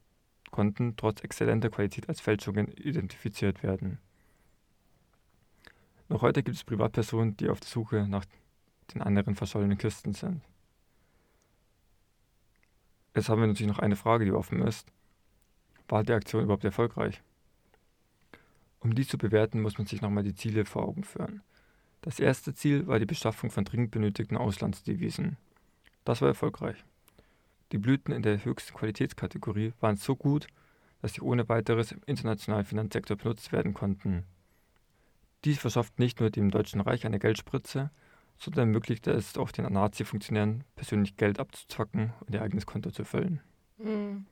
konnten 0.52 0.96
trotz 0.96 1.22
exzellenter 1.22 1.70
Qualität 1.70 2.08
als 2.08 2.22
Fälschungen 2.22 2.70
identifiziert 2.70 3.62
werden. 3.62 4.00
Noch 6.08 6.22
heute 6.22 6.42
gibt 6.42 6.56
es 6.56 6.64
Privatpersonen, 6.64 7.36
die 7.38 7.50
auf 7.50 7.60
der 7.60 7.70
Suche 7.70 8.08
nach 8.08 8.26
den 8.94 9.02
anderen 9.02 9.36
verschollenen 9.36 9.78
Kisten 9.78 10.14
sind. 10.14 10.42
Jetzt 13.16 13.28
haben 13.28 13.42
wir 13.42 13.48
natürlich 13.48 13.72
noch 13.72 13.80
eine 13.80 13.98
Frage, 13.98 14.24
die 14.24 14.32
offen 14.32 14.62
ist. 14.62 14.88
War 15.90 16.04
die 16.04 16.14
Aktion 16.14 16.44
überhaupt 16.44 16.64
erfolgreich? 16.64 17.22
Um 18.82 18.96
dies 18.96 19.08
zu 19.08 19.18
bewerten, 19.18 19.62
muss 19.62 19.78
man 19.78 19.88
sich 19.88 20.02
nochmal 20.02 20.24
die 20.24 20.36
Ziele 20.36 20.66
vor 20.66 20.84
Augen 20.84 21.04
führen. 21.04 21.42
Das 22.02 22.20
erste 22.20 22.54
Ziel 22.54 22.88
war 22.88 23.00
die 23.00 23.06
Beschaffung 23.06 23.52
von 23.52 23.64
dringend 23.64 23.92
benötigten 23.92 24.38
Auslandsdevisen. 24.38 25.38
Das 26.04 26.22
war 26.22 26.30
erfolgreich. 26.30 26.84
Die 27.72 27.78
Blüten 27.78 28.12
in 28.12 28.24
der 28.24 28.44
höchsten 28.44 28.74
Qualitätskategorie 28.74 29.74
waren 29.80 29.98
so 29.98 30.16
gut, 30.16 30.48
dass 31.02 31.14
sie 31.14 31.22
ohne 31.22 31.48
weiteres 31.48 31.92
im 31.92 32.02
internationalen 32.08 32.66
Finanzsektor 32.66 33.18
benutzt 33.18 33.52
werden 33.52 33.74
konnten. 33.74 34.24
Dies 35.46 35.60
verschafft 35.60 36.00
nicht 36.00 36.20
nur 36.20 36.32
dem 36.32 36.50
Deutschen 36.52 36.82
Reich 36.82 37.06
eine 37.06 37.20
Geldspritze, 37.20 37.92
sondern 38.38 38.70
ermöglichte 38.70 39.12
es 39.12 39.38
auch 39.38 39.52
den 39.52 39.72
Nazi-Funktionären, 39.72 40.64
persönlich 40.76 41.18
Geld 41.18 41.40
abzuzwacken 41.40 42.14
und 42.22 42.34
ihr 42.34 42.42
eigenes 42.42 42.66
Konto 42.66 42.90
zu 42.90 43.06
füllen. 43.06 43.42
Mhm. 43.78 44.26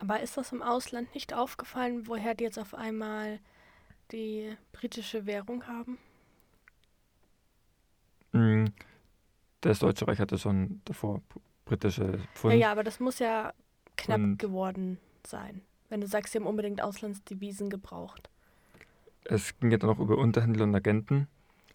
Aber 0.00 0.20
ist 0.20 0.36
das 0.36 0.50
im 0.52 0.62
Ausland 0.62 1.14
nicht 1.14 1.32
aufgefallen, 1.34 2.06
woher 2.08 2.34
die 2.34 2.44
jetzt 2.44 2.58
auf 2.58 2.74
einmal 2.74 3.38
die 4.12 4.56
britische 4.72 5.26
Währung 5.26 5.66
haben? 5.66 5.98
Mm, 8.32 8.66
Das 9.60 9.78
Deutsche 9.80 10.08
Reich 10.08 10.18
hatte 10.18 10.38
schon 10.38 10.80
davor 10.86 11.20
britische 11.66 12.18
Pfund. 12.34 12.54
Ja, 12.54 12.60
ja, 12.60 12.72
aber 12.72 12.82
das 12.82 12.98
muss 12.98 13.18
ja 13.18 13.52
knapp 13.96 14.18
Und- 14.20 14.38
geworden 14.38 14.98
sein. 15.26 15.60
Wenn 15.90 16.00
du 16.00 16.06
sagst, 16.06 16.32
sie 16.32 16.38
haben 16.38 16.46
unbedingt 16.46 16.80
Auslandsdevisen 16.82 17.68
gebraucht. 17.68 18.30
Es 19.24 19.58
ging 19.58 19.70
ja 19.70 19.76
dann 19.76 19.90
auch 19.90 19.98
über 19.98 20.16
Unterhändler 20.18 20.64
und 20.64 20.74
Agenten, 20.74 21.28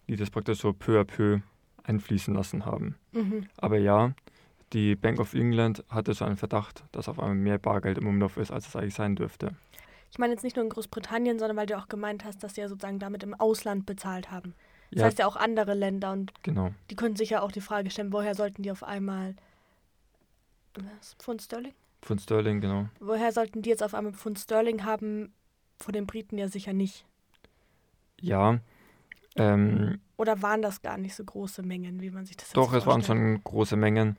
die 0.08 0.16
das 0.16 0.30
praktisch 0.30 0.58
so 0.60 0.72
peu 0.72 0.98
à 1.00 1.04
peu 1.04 1.40
einfließen 1.84 2.34
lassen 2.34 2.64
haben. 2.64 2.96
Mhm. 3.12 3.46
Aber 3.58 3.78
ja, 3.78 4.14
die 4.72 4.96
Bank 4.96 5.20
of 5.20 5.34
England 5.34 5.84
hatte 5.88 6.14
so 6.14 6.24
einen 6.24 6.36
Verdacht, 6.36 6.84
dass 6.92 7.08
auf 7.08 7.18
einmal 7.18 7.36
mehr 7.36 7.58
Bargeld 7.58 7.98
im 7.98 8.06
Umlauf 8.06 8.36
ist, 8.36 8.50
als 8.50 8.66
es 8.66 8.76
eigentlich 8.76 8.94
sein 8.94 9.16
dürfte. 9.16 9.54
Ich 10.10 10.18
meine 10.18 10.32
jetzt 10.32 10.42
nicht 10.42 10.56
nur 10.56 10.64
in 10.64 10.70
Großbritannien, 10.70 11.38
sondern 11.38 11.56
weil 11.56 11.66
du 11.66 11.76
auch 11.78 11.88
gemeint 11.88 12.24
hast, 12.24 12.42
dass 12.42 12.54
sie 12.54 12.60
ja 12.62 12.68
sozusagen 12.68 12.98
damit 12.98 13.22
im 13.22 13.34
Ausland 13.34 13.86
bezahlt 13.86 14.30
haben. 14.30 14.54
Das 14.92 15.00
Ja, 15.00 15.06
heißt 15.06 15.18
ja 15.18 15.26
auch 15.26 15.36
andere 15.36 15.74
Länder 15.74 16.12
und 16.12 16.32
genau. 16.42 16.72
die 16.90 16.96
können 16.96 17.16
sich 17.16 17.30
ja 17.30 17.42
auch 17.42 17.52
die 17.52 17.60
Frage 17.60 17.90
stellen, 17.90 18.12
woher 18.12 18.34
sollten 18.34 18.62
die 18.62 18.70
auf 18.70 18.82
einmal 18.84 19.34
was, 20.74 21.14
Pfund 21.18 21.42
Sterling? 21.42 21.74
Pfund 22.02 22.20
Sterling, 22.20 22.60
genau. 22.60 22.88
Woher 23.00 23.32
sollten 23.32 23.62
die 23.62 23.70
jetzt 23.70 23.82
auf 23.82 23.94
einmal 23.94 24.12
Pfund 24.12 24.38
Sterling 24.38 24.84
haben? 24.84 25.32
Von 25.78 25.92
den 25.92 26.06
Briten 26.06 26.38
ja 26.38 26.48
sicher 26.48 26.72
nicht. 26.72 27.04
Ja, 28.20 28.60
ähm, 29.36 30.00
Oder 30.16 30.40
waren 30.40 30.62
das 30.62 30.80
gar 30.80 30.96
nicht 30.96 31.14
so 31.14 31.24
große 31.24 31.62
Mengen, 31.62 32.00
wie 32.00 32.10
man 32.10 32.24
sich 32.24 32.36
das 32.36 32.48
jetzt 32.48 32.56
doch, 32.56 32.72
es 32.72 32.86
waren 32.86 33.02
vorstellt? 33.02 33.18
schon 33.18 33.44
große 33.44 33.76
Mengen, 33.76 34.16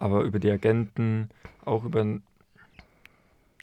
aber 0.00 0.22
über 0.22 0.40
die 0.40 0.50
Agenten, 0.50 1.28
auch 1.64 1.84
über 1.84 2.04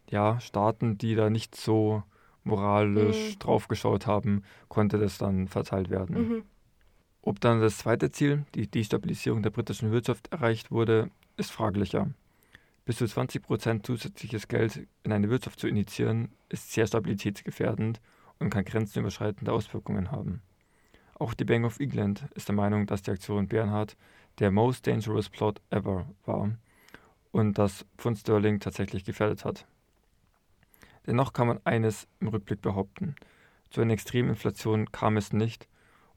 ja, 0.10 0.40
Staaten, 0.40 0.98
die 0.98 1.16
da 1.16 1.30
nicht 1.30 1.56
so 1.56 2.04
moralisch 2.46 3.34
Mhm. 3.34 3.40
draufgeschaut 3.40 4.08
haben, 4.08 4.44
konnte 4.70 4.98
das 4.98 5.18
dann 5.18 5.50
verteilt 5.50 5.90
werden. 5.90 6.16
Mhm. 6.16 6.44
Ob 7.22 7.42
dann 7.42 7.60
das 7.60 7.80
zweite 7.80 8.10
Ziel, 8.10 8.46
die 8.56 8.68
Destabilisierung 8.68 9.44
der 9.44 9.50
britischen 9.50 9.92
Wirtschaft, 9.92 10.32
erreicht 10.32 10.72
wurde, 10.72 11.10
ist 11.36 11.52
fraglicher. 11.52 12.10
Bis 12.86 12.98
zu 12.98 13.06
20% 13.06 13.86
zusätzliches 13.86 14.48
Geld 14.48 14.88
in 15.04 15.12
eine 15.12 15.30
Wirtschaft 15.30 15.60
zu 15.60 15.68
initiieren, 15.68 16.30
ist 16.48 16.72
sehr 16.72 16.88
stabilitätsgefährdend 16.88 18.00
und 18.40 18.50
kann 18.50 18.64
grenzenüberschreitende 18.64 19.52
Auswirkungen 19.52 20.12
haben. 20.12 20.42
Auch 21.16 21.34
die 21.34 21.44
Bank 21.44 21.66
of 21.66 21.82
England 21.82 22.24
ist 22.36 22.48
der 22.48 22.56
Meinung, 22.56 22.86
dass 22.86 23.02
die 23.02 23.12
Aktion 23.12 23.48
Bernhard 23.48 23.98
der 24.40 24.52
most 24.52 24.88
dangerous 24.88 25.30
plot 25.30 25.62
ever 25.70 26.06
war 26.26 26.52
und 27.32 27.58
dass 27.58 27.86
Pfund 27.98 28.20
Sterling 28.20 28.60
tatsächlich 28.60 29.06
gefährdet 29.06 29.46
hat. 29.46 29.66
Dennoch 31.06 31.34
kann 31.34 31.48
man 31.48 31.60
eines 31.64 32.08
im 32.20 32.28
Rückblick 32.28 32.62
behaupten. 32.62 33.16
Zu 33.70 33.82
einer 33.82 33.94
extremen 33.94 34.30
Inflation 34.30 34.92
kam 34.92 35.18
es 35.18 35.34
nicht 35.34 35.68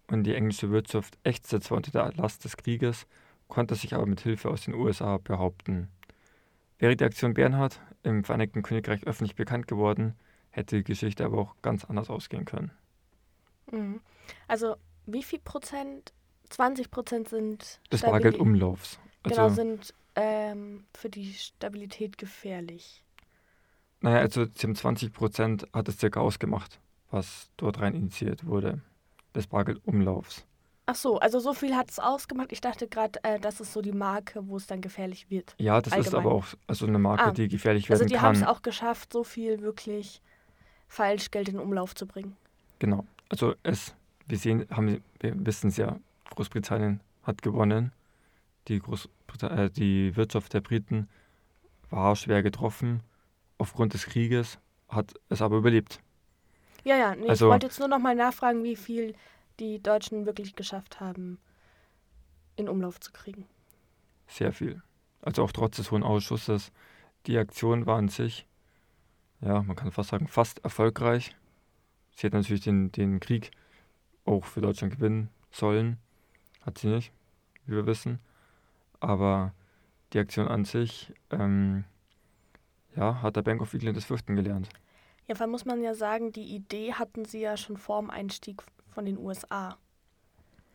und 0.08 0.24
die 0.24 0.34
englische 0.34 0.70
Wirtschaft 0.70 1.18
ächzte 1.24 1.60
zwar 1.60 1.76
unter 1.76 1.92
der 1.92 2.12
Last 2.14 2.44
des 2.44 2.56
Krieges, 2.56 3.06
konnte 3.48 3.74
sich 3.74 3.94
aber 3.94 4.06
mit 4.06 4.20
Hilfe 4.20 4.50
aus 4.50 4.62
den 4.62 4.74
USA 4.74 5.18
behaupten. 5.18 5.88
Wäre 6.78 6.96
die 6.96 7.04
Aktion 7.04 7.34
Bernhard 7.34 7.80
im 8.02 8.24
Vereinigten 8.24 8.62
Königreich 8.62 9.06
öffentlich 9.06 9.36
bekannt 9.36 9.68
geworden, 9.68 10.14
hätte 10.50 10.76
die 10.76 10.84
Geschichte 10.84 11.24
aber 11.24 11.38
auch 11.38 11.54
ganz 11.62 11.84
anders 11.84 12.10
ausgehen 12.10 12.44
können. 12.44 12.72
Mhm. 13.70 14.00
Also 14.48 14.76
wie 15.06 15.22
viel 15.22 15.40
Prozent? 15.40 16.12
20 16.50 16.90
Prozent 16.90 17.28
sind 17.28 17.80
Des 17.92 18.02
Bargeldumlaufs. 18.02 18.98
Also, 19.22 19.36
Genau, 19.36 19.48
sind 19.54 19.94
ähm, 20.16 20.84
für 20.94 21.08
die 21.08 21.32
Stabilität 21.34 22.18
gefährlich. 22.18 23.04
naja, 24.00 24.18
also 24.18 24.46
zum 24.46 24.74
20 24.74 25.12
Prozent 25.12 25.66
hat 25.72 25.88
es 25.88 25.98
circa 25.98 26.20
ausgemacht, 26.20 26.80
was 27.10 27.50
dort 27.56 27.80
rein 27.80 27.94
initiiert 27.94 28.46
wurde, 28.46 28.80
des 29.34 29.46
Bargeldumlaufs. 29.46 30.44
Ach 30.86 30.94
so, 30.96 31.18
also 31.20 31.38
so 31.38 31.54
viel 31.54 31.76
hat 31.76 31.88
es 31.90 32.00
ausgemacht. 32.00 32.50
Ich 32.50 32.60
dachte 32.60 32.88
gerade, 32.88 33.22
äh, 33.22 33.38
das 33.38 33.60
ist 33.60 33.72
so 33.72 33.80
die 33.80 33.92
Marke, 33.92 34.40
wo 34.48 34.56
es 34.56 34.66
dann 34.66 34.80
gefährlich 34.80 35.30
wird. 35.30 35.54
Ja, 35.58 35.80
das 35.80 35.92
ist 35.92 35.98
Allgemein. 36.12 36.20
aber 36.26 36.34
auch 36.34 36.46
also 36.66 36.86
eine 36.86 36.98
Marke, 36.98 37.22
Ah, 37.24 37.30
die 37.30 37.46
gefährlich 37.46 37.88
Also 37.90 38.00
werden 38.00 38.08
die 38.10 38.18
haben 38.18 38.34
kann. 38.34 38.42
es 38.42 38.48
auch 38.48 38.62
geschafft, 38.62 39.12
so 39.12 39.22
viel 39.22 39.60
wirklich 39.60 40.20
Falschgeld 40.88 41.48
in 41.48 41.60
Umlauf 41.60 41.94
zu 41.94 42.06
bringen. 42.06 42.36
Genau. 42.80 43.06
Also 43.28 43.54
es, 43.62 43.94
wir 44.26 44.38
sehen, 44.38 44.66
haben, 44.70 45.00
wir 45.20 45.46
wissen 45.46 45.68
es 45.68 45.76
ja, 45.76 46.00
Großbritannien 46.30 47.00
hat 47.22 47.42
gewonnen. 47.42 47.92
Die, 48.68 48.78
Großbrita 48.78 49.48
äh, 49.64 49.70
die 49.70 50.16
Wirtschaft 50.16 50.52
der 50.54 50.60
Briten 50.60 51.08
war 51.90 52.14
schwer 52.16 52.42
getroffen 52.42 53.02
aufgrund 53.58 53.94
des 53.94 54.06
Krieges, 54.06 54.58
hat 54.88 55.14
es 55.28 55.42
aber 55.42 55.58
überlebt. 55.58 56.00
Ja, 56.84 56.96
ja, 56.96 57.14
nee, 57.14 57.28
Also- 57.28 57.46
ich 57.46 57.50
wollte 57.50 57.66
jetzt 57.66 57.78
nur 57.78 57.88
noch 57.88 57.98
mal 57.98 58.14
nachfragen, 58.14 58.64
wie 58.64 58.76
viel 58.76 59.14
die 59.58 59.82
Deutschen 59.82 60.24
wirklich 60.24 60.56
geschafft 60.56 61.00
haben, 61.00 61.38
in 62.56 62.68
Umlauf 62.68 63.00
zu 63.00 63.12
kriegen. 63.12 63.46
Sehr 64.28 64.52
viel. 64.52 64.82
Also 65.22 65.42
auch 65.44 65.52
trotz 65.52 65.76
des 65.76 65.90
Hohen 65.90 66.02
Ausschusses. 66.02 66.72
Die 67.26 67.36
Aktion 67.36 67.84
war 67.84 67.98
an 67.98 68.08
sich, 68.08 68.46
ja, 69.42 69.62
man 69.62 69.76
kann 69.76 69.90
fast 69.92 70.10
sagen, 70.10 70.28
fast 70.28 70.64
erfolgreich. 70.64 71.34
Sie 72.16 72.26
hätte 72.26 72.36
natürlich 72.36 72.62
den, 72.62 72.92
den 72.92 73.20
Krieg 73.20 73.50
auch 74.24 74.44
für 74.44 74.60
Deutschland 74.60 74.94
gewinnen 74.94 75.28
sollen. 75.50 75.98
Hat 76.60 76.78
sie 76.78 76.88
nicht, 76.88 77.12
wie 77.66 77.74
wir 77.74 77.86
wissen. 77.86 78.18
Aber 79.00 79.52
die 80.12 80.18
Aktion 80.18 80.48
an 80.48 80.64
sich, 80.64 81.12
ähm, 81.30 81.84
ja, 82.96 83.22
hat 83.22 83.36
der 83.36 83.42
Bank 83.42 83.62
of 83.62 83.72
England 83.72 83.96
das 83.96 84.04
Fürchten 84.04 84.36
gelernt. 84.36 84.68
Ja, 85.26 85.38
weil 85.38 85.46
muss 85.46 85.64
man 85.64 85.82
ja 85.82 85.94
sagen, 85.94 86.32
die 86.32 86.54
Idee 86.54 86.94
hatten 86.94 87.24
sie 87.24 87.40
ja 87.40 87.56
schon 87.56 87.76
vor 87.76 88.00
dem 88.00 88.10
Einstieg 88.10 88.62
von 88.88 89.04
den 89.04 89.16
USA. 89.16 89.76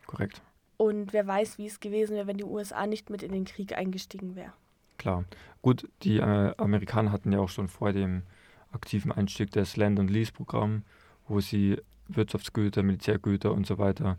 Korrekt. 0.06 0.42
Und 0.78 1.14
wer 1.14 1.28
weiß, 1.28 1.58
wie 1.58 1.68
es 1.68 1.80
gewesen 1.80 2.16
wäre, 2.16 2.28
wenn 2.28 2.38
die 2.38 2.44
USA 2.44 2.88
nicht 2.88 3.10
mit 3.10 3.24
in 3.24 3.32
den 3.32 3.46
Krieg 3.46 3.78
eingestiegen 3.78 4.36
wäre. 4.36 4.54
Klar. 4.98 5.26
Gut, 5.62 5.90
die 6.04 6.18
äh, 6.18 6.54
Amerikaner 6.58 7.12
hatten 7.12 7.32
ja 7.32 7.40
auch 7.40 7.50
schon 7.50 7.68
vor 7.68 7.92
dem 7.92 8.24
aktiven 8.72 9.12
Einstieg 9.12 9.52
das 9.52 9.78
Land- 9.78 10.00
und 10.00 10.10
Lease-Programm, 10.10 10.84
wo 11.28 11.40
sie 11.40 11.82
Wirtschaftsgüter, 12.08 12.84
Militärgüter 12.84 13.52
und 13.52 13.66
so 13.66 13.78
weiter 13.78 14.18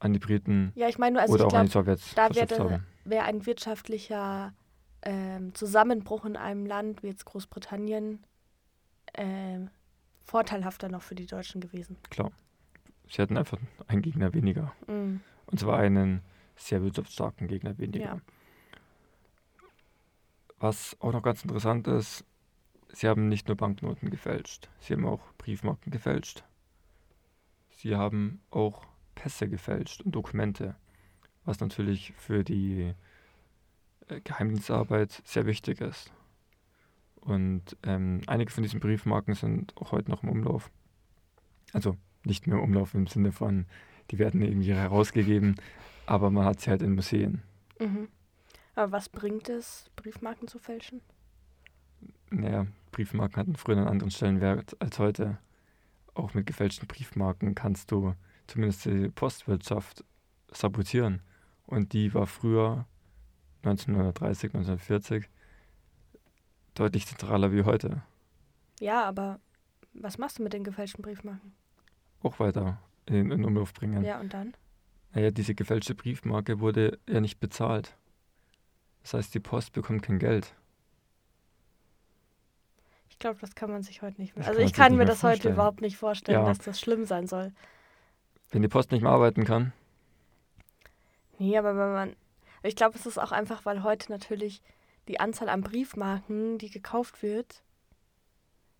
an 0.00 0.12
die 0.12 0.18
Briten 0.18 0.72
Ja, 0.74 0.88
ich 0.88 0.98
meine 0.98 1.14
nur, 1.14 1.22
also 1.22 1.34
oder 1.34 1.46
ich 1.46 1.52
auch 1.52 1.58
an 1.58 1.66
die 1.66 1.72
Sowjets 1.72 2.14
da 2.14 2.34
wäre 2.34 2.82
wär 3.04 3.24
ein 3.24 3.46
wirtschaftlicher 3.46 4.52
ähm, 5.02 5.54
Zusammenbruch 5.54 6.24
in 6.24 6.36
einem 6.36 6.66
Land 6.66 7.02
wie 7.02 7.08
jetzt 7.08 7.24
Großbritannien 7.24 8.24
ähm, 9.14 9.70
vorteilhafter 10.24 10.88
noch 10.88 11.02
für 11.02 11.14
die 11.14 11.26
Deutschen 11.26 11.60
gewesen. 11.60 11.96
Klar. 12.10 12.32
Sie 13.08 13.20
hatten 13.20 13.36
einfach 13.36 13.58
einen 13.88 14.02
Gegner 14.02 14.32
weniger. 14.34 14.72
Mhm. 14.86 15.20
Und 15.46 15.58
zwar 15.58 15.78
einen 15.78 16.22
sehr 16.56 16.82
wirtschaftsstarken 16.82 17.48
Gegner 17.48 17.76
weniger. 17.78 18.04
Ja. 18.04 18.20
Was 20.58 20.96
auch 21.00 21.12
noch 21.12 21.22
ganz 21.22 21.42
interessant 21.42 21.88
ist, 21.88 22.24
sie 22.92 23.08
haben 23.08 23.28
nicht 23.28 23.48
nur 23.48 23.56
Banknoten 23.56 24.10
gefälscht, 24.10 24.68
sie 24.78 24.92
haben 24.92 25.06
auch 25.06 25.20
Briefmarken 25.38 25.90
gefälscht. 25.90 26.44
Sie 27.70 27.96
haben 27.96 28.42
auch 28.50 28.86
Pässe 29.20 29.48
gefälscht 29.48 30.00
und 30.00 30.12
Dokumente, 30.12 30.76
was 31.44 31.60
natürlich 31.60 32.14
für 32.16 32.42
die 32.42 32.94
äh, 34.08 34.20
Geheimdienstarbeit 34.22 35.20
sehr 35.26 35.44
wichtig 35.44 35.82
ist. 35.82 36.10
Und 37.16 37.76
ähm, 37.82 38.22
einige 38.26 38.50
von 38.50 38.62
diesen 38.62 38.80
Briefmarken 38.80 39.34
sind 39.34 39.76
auch 39.76 39.92
heute 39.92 40.10
noch 40.10 40.22
im 40.22 40.30
Umlauf. 40.30 40.70
Also 41.74 41.98
nicht 42.24 42.46
mehr 42.46 42.56
im 42.56 42.64
Umlauf 42.64 42.94
im 42.94 43.08
Sinne 43.08 43.30
von, 43.30 43.66
die 44.10 44.18
werden 44.18 44.40
irgendwie 44.40 44.72
herausgegeben, 44.72 45.56
aber 46.06 46.30
man 46.30 46.46
hat 46.46 46.62
sie 46.62 46.70
halt 46.70 46.80
in 46.80 46.94
Museen. 46.94 47.42
Mhm. 47.78 48.08
Aber 48.74 48.92
was 48.92 49.10
bringt 49.10 49.50
es, 49.50 49.90
Briefmarken 49.96 50.48
zu 50.48 50.58
fälschen? 50.58 51.02
Naja, 52.30 52.66
Briefmarken 52.90 53.36
hatten 53.36 53.56
früher 53.56 53.76
einen 53.76 53.86
anderen 53.86 54.10
Stellenwert 54.10 54.80
als 54.80 54.98
heute. 54.98 55.36
Auch 56.14 56.32
mit 56.32 56.46
gefälschten 56.46 56.88
Briefmarken 56.88 57.54
kannst 57.54 57.90
du 57.90 58.14
zumindest 58.50 58.84
die 58.84 59.08
Postwirtschaft 59.08 60.04
sabotieren. 60.52 61.22
Und 61.66 61.92
die 61.92 62.12
war 62.14 62.26
früher, 62.26 62.86
1930, 63.62 64.54
1940, 64.54 65.28
deutlich 66.74 67.06
zentraler 67.06 67.52
wie 67.52 67.62
heute. 67.64 68.02
Ja, 68.80 69.04
aber 69.04 69.38
was 69.92 70.18
machst 70.18 70.38
du 70.38 70.42
mit 70.42 70.52
den 70.52 70.64
gefälschten 70.64 71.02
Briefmarken? 71.02 71.52
Auch 72.22 72.38
weiter 72.40 72.78
in, 73.06 73.30
in 73.30 73.44
Umlauf 73.44 73.72
bringen. 73.72 74.02
Ja, 74.04 74.18
und 74.20 74.32
dann? 74.34 74.54
Naja, 75.12 75.30
diese 75.30 75.54
gefälschte 75.54 75.94
Briefmarke 75.94 76.60
wurde 76.60 76.98
ja 77.08 77.20
nicht 77.20 77.40
bezahlt. 77.40 77.96
Das 79.02 79.14
heißt, 79.14 79.34
die 79.34 79.40
Post 79.40 79.72
bekommt 79.72 80.02
kein 80.02 80.18
Geld. 80.18 80.54
Ich 83.08 83.18
glaube, 83.18 83.38
das 83.40 83.54
kann 83.54 83.70
man 83.70 83.82
sich 83.82 84.02
heute 84.02 84.20
nicht 84.20 84.34
mehr. 84.34 84.44
Das 84.44 84.48
Also 84.56 84.60
ich 84.60 84.72
kann 84.72 84.96
mir 84.96 85.04
das 85.04 85.22
heute 85.22 85.32
vorstellen. 85.34 85.54
überhaupt 85.54 85.80
nicht 85.82 85.96
vorstellen, 85.96 86.40
Ja. 86.40 86.46
dass 86.46 86.58
das 86.58 86.80
schlimm 86.80 87.04
sein 87.04 87.26
soll. 87.26 87.52
Wenn 88.50 88.62
die 88.62 88.68
Post 88.68 88.90
nicht 88.92 89.02
mehr 89.02 89.12
arbeiten 89.12 89.44
kann, 89.44 89.72
Nee, 91.38 91.56
aber 91.56 91.74
wenn 91.74 91.92
man. 91.92 92.16
Ich 92.62 92.76
glaube, 92.76 92.98
es 92.98 93.06
ist 93.06 93.16
auch 93.16 93.32
einfach, 93.32 93.64
weil 93.64 93.82
heute 93.82 94.12
natürlich 94.12 94.60
die 95.08 95.20
Anzahl 95.20 95.48
an 95.48 95.62
Briefmarken, 95.62 96.58
die 96.58 96.68
gekauft 96.68 97.22
wird, 97.22 97.62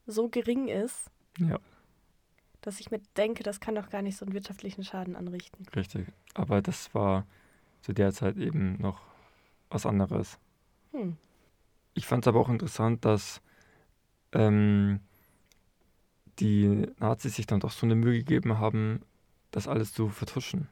so 0.06 0.28
gering 0.28 0.68
ist, 0.68 1.10
Ja, 1.38 1.58
dass 2.60 2.78
ich 2.78 2.90
mir 2.90 3.00
denke, 3.16 3.42
das 3.42 3.60
kann 3.60 3.74
doch 3.76 3.88
gar 3.88 4.02
nicht 4.02 4.18
so 4.18 4.26
einen 4.26 4.34
wirtschaftlichen 4.34 4.84
Schaden 4.84 5.16
anrichten. 5.16 5.64
richtig. 5.74 6.08
Aber 6.34 6.60
das 6.60 6.94
war 6.94 7.26
zu 7.80 7.94
der 7.94 8.12
Zeit 8.12 8.36
eben 8.36 8.76
noch 8.78 9.00
was 9.70 9.86
anderes. 9.86 10.38
Hm. 10.92 11.16
Ich 11.94 12.06
fand 12.06 12.24
es 12.24 12.28
aber 12.28 12.40
auch 12.40 12.50
interessant, 12.50 13.06
dass 13.06 13.40
ähm, 14.32 15.00
die 16.38 16.86
Nazis 16.98 17.36
sich 17.36 17.46
dann 17.46 17.60
doch 17.60 17.70
so 17.70 17.86
eine 17.86 17.94
Mühe 17.94 18.18
gegeben 18.18 18.58
haben, 18.58 19.00
das 19.50 19.68
alles 19.68 19.92
zu 19.92 20.08
vertuschen. 20.08 20.68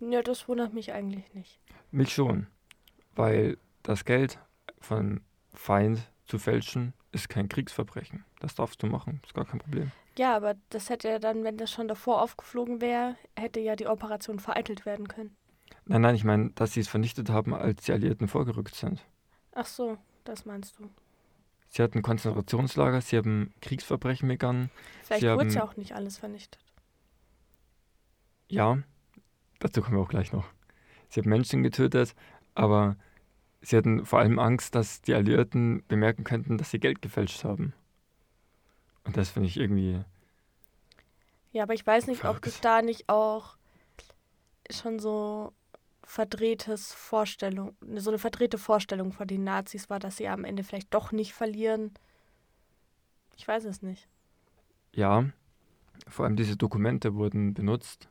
Ja, 0.00 0.22
das 0.22 0.48
wundert 0.48 0.72
mich 0.74 0.92
eigentlich 0.92 1.32
nicht. 1.34 1.60
Mich 1.90 2.12
schon, 2.12 2.46
weil 3.14 3.58
das 3.82 4.04
Geld 4.04 4.38
von 4.80 5.20
Feind 5.54 6.10
zu 6.26 6.38
fälschen 6.38 6.94
ist 7.12 7.28
kein 7.28 7.48
Kriegsverbrechen. 7.48 8.24
Das 8.40 8.54
darfst 8.54 8.82
du 8.82 8.86
machen, 8.86 9.20
ist 9.24 9.34
gar 9.34 9.44
kein 9.44 9.60
Problem. 9.60 9.92
Ja, 10.16 10.34
aber 10.36 10.56
das 10.70 10.90
hätte 10.90 11.08
ja 11.08 11.18
dann, 11.18 11.44
wenn 11.44 11.56
das 11.56 11.70
schon 11.70 11.88
davor 11.88 12.22
aufgeflogen 12.22 12.80
wäre, 12.80 13.16
hätte 13.36 13.60
ja 13.60 13.76
die 13.76 13.86
Operation 13.86 14.38
vereitelt 14.38 14.84
werden 14.84 15.08
können. 15.08 15.36
Nein, 15.84 16.02
nein, 16.02 16.14
ich 16.14 16.24
meine, 16.24 16.50
dass 16.50 16.72
sie 16.72 16.80
es 16.80 16.88
vernichtet 16.88 17.30
haben, 17.30 17.54
als 17.54 17.84
die 17.84 17.92
Alliierten 17.92 18.28
vorgerückt 18.28 18.74
sind. 18.74 19.04
Ach 19.54 19.66
so, 19.66 19.98
das 20.24 20.44
meinst 20.44 20.78
du. 20.78 20.88
Sie 21.68 21.82
hatten 21.82 22.02
Konzentrationslager, 22.02 23.00
sie 23.00 23.16
haben 23.16 23.54
Kriegsverbrechen 23.62 24.28
begangen. 24.28 24.70
Vielleicht 25.04 25.22
Sie 25.22 25.32
wurde 25.32 25.46
es 25.46 25.54
ja 25.54 25.64
auch 25.64 25.76
nicht 25.76 25.94
alles 25.94 26.18
vernichtet. 26.18 26.60
Ja, 28.52 28.78
dazu 29.60 29.82
kommen 29.82 29.96
wir 29.98 30.02
auch 30.02 30.08
gleich 30.08 30.32
noch. 30.32 30.46
Sie 31.08 31.20
haben 31.20 31.30
Menschen 31.30 31.62
getötet, 31.62 32.14
aber 32.54 32.96
sie 33.62 33.76
hatten 33.76 34.06
vor 34.06 34.20
allem 34.20 34.38
Angst, 34.40 34.74
dass 34.76 35.02
die 35.02 35.14
Alliierten 35.14 35.84
bemerken 35.88 36.24
könnten, 36.24 36.58
dass 36.58 36.70
sie 36.72 36.80
Geld 36.80 37.02
gefälscht 37.02 37.44
haben. 37.44 37.74
Und 39.04 39.16
das 39.16 39.30
finde 39.30 39.48
ich 39.48 39.56
irgendwie, 39.58 40.04
Ja, 41.52 41.62
aber 41.64 41.74
ich 41.74 41.86
weiß 41.86 42.06
nicht, 42.08 42.26
ob 42.26 42.40
Verrückt. 42.40 42.44
das 42.44 42.60
da 42.60 42.82
nicht 42.82 43.08
auch 43.08 43.56
schon 44.70 44.98
so 44.98 45.52
verdrehtes 46.04 46.92
Vorstellung, 46.92 47.76
so 47.96 48.10
eine 48.10 48.18
verdrehte 48.18 48.58
Vorstellung 48.58 49.12
von 49.12 49.26
den 49.28 49.44
Nazis 49.44 49.88
war, 49.90 49.98
dass 49.98 50.16
sie 50.16 50.28
am 50.28 50.44
Ende 50.44 50.64
vielleicht 50.64 50.92
doch 50.94 51.12
nicht 51.12 51.32
verlieren. 51.34 51.92
Ich 53.36 53.46
weiß 53.46 53.64
es 53.66 53.82
nicht. 53.82 54.08
ja, 54.94 55.30
vor 56.08 56.26
allem 56.26 56.36
diese 56.36 56.56
Dokumente 56.58 57.14
wurden 57.16 57.54
benutzt, 57.54 58.10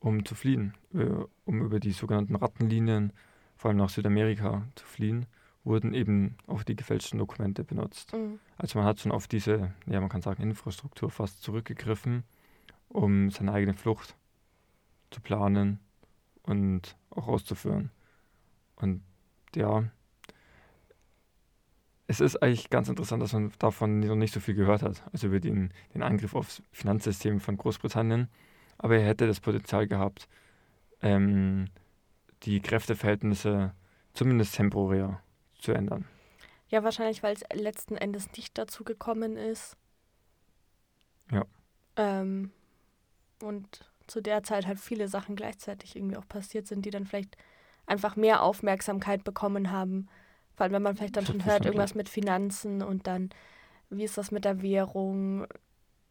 um 0.00 0.24
zu 0.24 0.34
fliehen, 0.34 0.74
äh, 0.94 1.06
um 1.44 1.62
über 1.62 1.80
die 1.80 1.92
sogenannten 1.92 2.36
Rattenlinien, 2.36 3.12
vor 3.56 3.70
allem 3.70 3.78
nach 3.78 3.90
Südamerika 3.90 4.62
zu 4.74 4.86
fliehen, 4.86 5.26
wurden 5.64 5.92
eben 5.92 6.36
auch 6.46 6.62
die 6.62 6.76
gefälschten 6.76 7.18
Dokumente 7.18 7.64
benutzt. 7.64 8.12
Mhm. 8.12 8.38
Also 8.56 8.78
man 8.78 8.86
hat 8.86 9.00
schon 9.00 9.12
auf 9.12 9.26
diese, 9.26 9.74
ja 9.86 10.00
man 10.00 10.08
kann 10.08 10.22
sagen, 10.22 10.42
Infrastruktur 10.42 11.10
fast 11.10 11.42
zurückgegriffen, 11.42 12.24
um 12.88 13.30
seine 13.30 13.52
eigene 13.52 13.74
Flucht 13.74 14.16
zu 15.10 15.20
planen 15.20 15.80
und 16.42 16.96
auch 17.10 17.28
auszuführen. 17.28 17.90
Und 18.76 19.02
ja, 19.54 19.84
es 22.06 22.20
ist 22.20 22.42
eigentlich 22.42 22.70
ganz 22.70 22.88
interessant, 22.88 23.22
dass 23.22 23.34
man 23.34 23.52
davon 23.58 24.00
noch 24.00 24.14
nicht 24.14 24.32
so 24.32 24.40
viel 24.40 24.54
gehört 24.54 24.82
hat, 24.82 25.02
also 25.12 25.26
über 25.26 25.40
den, 25.40 25.72
den 25.94 26.02
Angriff 26.02 26.34
aufs 26.34 26.62
Finanzsystem 26.72 27.40
von 27.40 27.56
Großbritannien. 27.58 28.28
Aber 28.78 28.96
er 28.96 29.06
hätte 29.06 29.26
das 29.26 29.40
Potenzial 29.40 29.86
gehabt, 29.86 30.28
ähm, 31.02 31.68
die 32.44 32.60
Kräfteverhältnisse 32.60 33.74
zumindest 34.14 34.54
temporär 34.54 35.20
zu 35.58 35.72
ändern. 35.72 36.04
Ja, 36.68 36.84
wahrscheinlich, 36.84 37.22
weil 37.22 37.34
es 37.34 37.44
letzten 37.52 37.96
Endes 37.96 38.30
nicht 38.36 38.56
dazu 38.58 38.84
gekommen 38.84 39.36
ist. 39.36 39.76
Ja. 41.30 41.44
Ähm, 41.96 42.52
und 43.42 43.90
zu 44.06 44.20
der 44.20 44.42
Zeit 44.42 44.66
halt 44.66 44.78
viele 44.78 45.08
Sachen 45.08 45.36
gleichzeitig 45.36 45.96
irgendwie 45.96 46.16
auch 46.16 46.28
passiert 46.28 46.66
sind, 46.66 46.84
die 46.84 46.90
dann 46.90 47.06
vielleicht 47.06 47.36
einfach 47.86 48.16
mehr 48.16 48.42
Aufmerksamkeit 48.42 49.24
bekommen 49.24 49.70
haben. 49.70 50.08
Vor 50.54 50.64
allem, 50.64 50.72
wenn 50.72 50.82
man 50.82 50.96
vielleicht 50.96 51.16
dann 51.16 51.26
schon 51.26 51.44
hört, 51.44 51.64
irgendwas 51.64 51.94
mit 51.94 52.08
Finanzen 52.08 52.82
und 52.82 53.06
dann, 53.06 53.30
wie 53.90 54.04
ist 54.04 54.18
das 54.18 54.30
mit 54.30 54.44
der 54.44 54.60
Währung, 54.62 55.46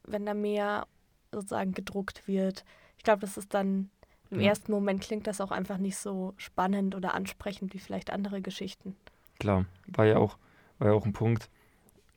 wenn 0.04 0.26
da 0.26 0.34
mehr 0.34 0.88
sozusagen 1.32 1.74
gedruckt 1.74 2.28
wird. 2.28 2.64
Ich 2.98 3.04
glaube, 3.04 3.22
das 3.22 3.38
ist 3.38 3.54
dann 3.54 3.90
im 4.30 4.42
Ja. 4.42 4.50
ersten 4.50 4.72
Moment 4.72 5.02
klingt 5.02 5.28
das 5.28 5.40
auch 5.40 5.52
einfach 5.52 5.78
nicht 5.78 5.98
so 5.98 6.34
spannend 6.38 6.96
oder 6.96 7.14
ansprechend 7.14 7.74
wie 7.74 7.80
vielleicht 7.80 8.12
andere 8.12 8.42
Geschichten. 8.42 8.96
Klar, 9.40 9.66
war 9.88 10.06
ja 10.06 10.18
auch, 10.18 10.38
war 10.80 10.90
ja 10.90 10.94
auch 10.94 11.06
ein 11.06 11.14
Punkt. 11.14 11.50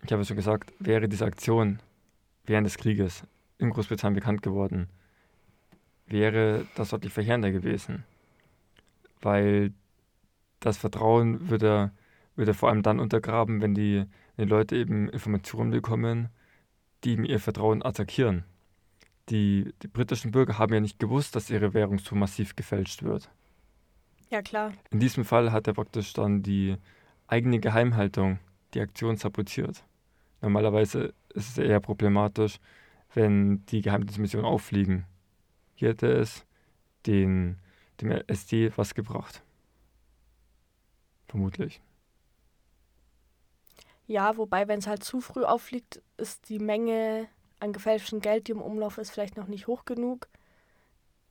Ich 0.05 0.13
habe 0.13 0.23
es 0.23 0.29
schon 0.29 0.37
gesagt, 0.37 0.73
wäre 0.79 1.09
diese 1.09 1.25
Aktion 1.25 1.81
während 2.45 2.67
des 2.67 2.79
Krieges 2.79 3.25
in 3.59 3.71
Großbritannien 3.71 4.15
bekannt 4.15 4.43
geworden, 4.43 4.89
wäre 6.07 6.67
das 6.75 6.89
deutlich 6.91 7.13
verheerender 7.13 7.53
gewesen. 7.53 8.05
Weil 9.21 9.73
das 10.61 10.79
Vertrauen 10.79 11.51
würde, 11.51 11.93
würde 12.37 12.55
vor 12.55 12.71
allem 12.71 12.83
dann 12.83 12.99
untergraben, 12.99 13.61
wenn 13.61 13.75
die, 13.75 14.05
wenn 14.37 14.47
die 14.47 14.51
Leute 14.51 14.77
eben 14.77 15.09
Informationen 15.11 15.71
bekommen, 15.71 16.29
die 17.05 17.13
ihm 17.13 17.25
ihr 17.25 17.39
Vertrauen 17.39 17.83
attackieren. 17.85 18.45
Die, 19.31 19.73
die 19.83 19.89
britischen 19.89 20.33
Bürger 20.33 20.59
haben 20.59 20.75
ja 20.75 20.81
nicht 20.81 20.99
gewusst, 20.99 21.37
dass 21.37 21.51
ihre 21.51 21.73
Währung 21.73 21.99
so 21.99 22.15
massiv 22.17 22.57
gefälscht 22.57 23.03
wird. 23.03 23.31
Ja, 24.29 24.43
klar. 24.43 24.73
In 24.91 25.01
diesem 25.01 25.25
Fall 25.25 25.53
hat 25.53 25.67
er 25.67 25.75
praktisch 25.75 26.13
dann 26.13 26.43
die 26.43 26.77
eigene 27.27 27.61
Geheimhaltung 27.61 28.39
die 28.75 28.81
Aktion 28.81 29.17
sabotiert. 29.17 29.85
Normalerweise 30.41 31.15
ist 31.35 31.51
es 31.51 31.59
eher 31.59 31.81
problematisch, 31.81 32.59
wenn 33.15 33.65
die 33.67 33.83
Geheimdienstmissionen 33.83 34.47
auffliegen. 34.47 35.05
Hier 35.75 35.91
hätte 35.91 36.09
es 36.13 36.45
den, 37.07 37.59
dem 38.01 38.11
SD 38.11 38.73
was 38.77 38.95
gebracht. 38.95 39.43
Vermutlich. 41.27 41.81
Ja, 44.07 44.37
wobei, 44.37 44.67
wenn 44.67 44.81
es 44.81 44.89
halt 44.89 45.05
zu 45.05 45.21
früh 45.21 45.45
auffliegt, 45.45 46.03
ist 46.17 46.49
die 46.49 46.59
Menge 46.59 47.29
an 47.61 47.73
gefälschtem 47.73 48.21
Geld, 48.21 48.49
die 48.49 48.53
im 48.53 48.63
Umlauf 48.63 48.99
ist, 48.99 49.11
vielleicht 49.11 49.37
noch 49.37 49.47
nicht 49.47 49.67
hoch 49.67 49.85
genug. 49.85 50.29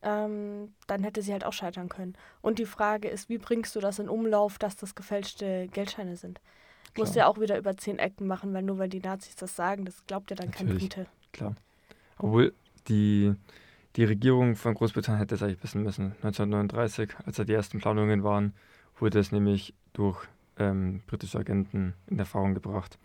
Ähm, 0.02 0.74
dann 0.88 1.04
hätte 1.04 1.22
sie 1.22 1.34
halt 1.34 1.44
auch 1.44 1.54
scheitern 1.54 1.90
können. 1.90 2.16
Und 2.42 2.60
die 2.60 2.66
Frage 2.66 3.10
ist, 3.10 3.28
wie 3.28 3.38
bringst 3.38 3.76
du 3.76 3.82
das 3.82 4.00
in 4.00 4.08
Umlauf, 4.08 4.58
dass 4.58 4.78
das 4.78 4.96
gefälschte 4.96 5.68
Geldscheine 5.68 6.16
sind? 6.16 6.40
Musst 6.98 7.12
du 7.12 7.20
Klar. 7.20 7.26
ja 7.26 7.32
auch 7.32 7.40
wieder 7.40 7.58
über 7.58 7.76
zehn 7.76 8.00
Ecken 8.00 8.26
machen, 8.26 8.54
weil 8.54 8.64
nur 8.64 8.78
weil 8.78 8.90
die 8.90 9.02
Nazis 9.02 9.36
das 9.36 9.56
sagen, 9.56 9.86
das 9.86 10.06
glaubt 10.08 10.30
ja 10.30 10.36
dann 10.36 10.52
kein 10.52 10.68
Natürlich. 10.68 10.90
Brite. 10.90 11.08
Klar. 11.34 11.56
Obwohl 12.18 12.54
die, 12.88 13.34
die 13.96 14.04
Regierung 14.06 14.56
von 14.56 14.74
Großbritannien 14.74 15.20
hätte 15.20 15.36
es 15.36 15.44
eigentlich 15.44 15.64
wissen 15.64 15.84
müssen. 15.84 16.14
1939, 16.24 17.12
als 17.26 17.36
da 17.36 17.44
die 17.44 17.54
ersten 17.54 17.80
Planungen 17.80 18.24
waren, 18.24 18.54
wurde 18.98 19.20
es 19.20 19.32
nämlich 19.32 19.74
durch 19.94 20.26
ähm, 20.58 21.02
britische 21.08 21.40
Agenten 21.40 21.94
in 22.08 22.20
Erfahrung 22.20 22.54
gebracht. 22.54 22.98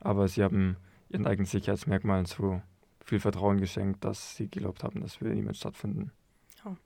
Aber 0.00 0.28
sie 0.28 0.42
haben 0.42 0.76
ihren 1.08 1.26
eigenen 1.26 1.46
Sicherheitsmerkmalen 1.46 2.26
so 2.26 2.60
viel 3.04 3.20
Vertrauen 3.20 3.58
geschenkt, 3.58 4.04
dass 4.04 4.36
sie 4.36 4.48
geglaubt 4.48 4.82
haben, 4.82 5.00
das 5.00 5.20
würde 5.20 5.34
niemals 5.34 5.58
stattfinden. 5.58 6.10
Oh. 6.64 6.70
Ja. 6.70 6.76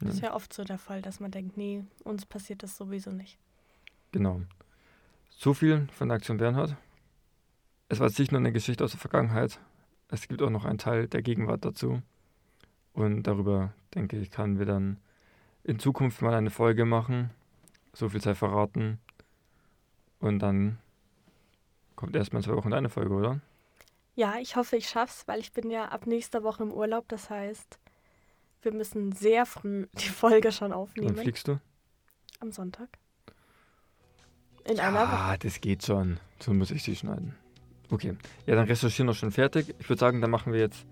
Das 0.00 0.14
ist 0.14 0.22
ja 0.22 0.34
oft 0.34 0.52
so 0.52 0.64
der 0.64 0.78
Fall, 0.78 1.02
dass 1.02 1.20
man 1.20 1.30
denkt, 1.30 1.56
nee, 1.56 1.84
uns 2.04 2.26
passiert 2.26 2.62
das 2.62 2.76
sowieso 2.76 3.10
nicht. 3.10 3.38
Genau. 4.12 4.42
So 5.30 5.54
viel 5.54 5.88
von 5.92 6.08
der 6.08 6.16
Aktion 6.16 6.36
Bernhard. 6.36 6.76
Es 7.88 8.00
war 8.00 8.08
jetzt 8.08 8.18
nicht 8.18 8.32
nur 8.32 8.40
eine 8.40 8.52
Geschichte 8.52 8.84
aus 8.84 8.92
der 8.92 9.00
Vergangenheit, 9.00 9.60
es 10.08 10.28
gibt 10.28 10.42
auch 10.42 10.50
noch 10.50 10.64
einen 10.64 10.78
Teil 10.78 11.08
der 11.08 11.22
Gegenwart 11.22 11.64
dazu. 11.64 12.02
Und 12.92 13.24
darüber, 13.24 13.72
denke 13.94 14.16
ich, 14.18 14.30
können 14.30 14.58
wir 14.58 14.66
dann 14.66 14.98
in 15.64 15.78
Zukunft 15.78 16.22
mal 16.22 16.34
eine 16.34 16.50
Folge 16.50 16.84
machen. 16.84 17.30
So 17.92 18.08
viel 18.08 18.20
sei 18.20 18.34
verraten. 18.34 18.98
Und 20.18 20.38
dann 20.38 20.78
kommt 21.96 22.14
erstmal 22.14 22.42
in 22.42 22.48
zwei 22.48 22.56
Wochen 22.56 22.72
eine 22.72 22.88
Folge, 22.88 23.14
oder? 23.14 23.40
Ja, 24.14 24.36
ich 24.40 24.56
hoffe, 24.56 24.76
ich 24.76 24.88
schaff's, 24.88 25.26
weil 25.26 25.40
ich 25.40 25.52
bin 25.52 25.70
ja 25.70 25.86
ab 25.86 26.06
nächster 26.06 26.42
Woche 26.42 26.62
im 26.62 26.72
Urlaub. 26.72 27.06
Das 27.08 27.28
heißt, 27.28 27.78
wir 28.62 28.72
müssen 28.72 29.12
sehr 29.12 29.44
früh 29.46 29.86
die 29.98 30.08
Folge 30.08 30.52
schon 30.52 30.70
Wann 30.70 30.78
aufnehmen. 30.78 31.16
fliegst 31.16 31.48
du? 31.48 31.60
Am 32.40 32.50
Sonntag. 32.52 32.88
In 34.64 34.80
einer 34.80 35.00
Woche. 35.00 35.08
Ah, 35.08 35.36
das 35.36 35.60
geht 35.60 35.84
schon. 35.84 36.18
So 36.40 36.52
muss 36.52 36.70
ich 36.70 36.82
sie 36.82 36.96
schneiden. 36.96 37.36
Okay. 37.90 38.16
Ja, 38.46 38.56
dann 38.56 38.66
recherchieren 38.66 39.08
wir 39.08 39.14
schon 39.14 39.30
fertig. 39.30 39.74
Ich 39.78 39.88
würde 39.88 40.00
sagen, 40.00 40.20
dann 40.20 40.30
machen 40.30 40.52
wir 40.52 40.60
jetzt 40.60 40.84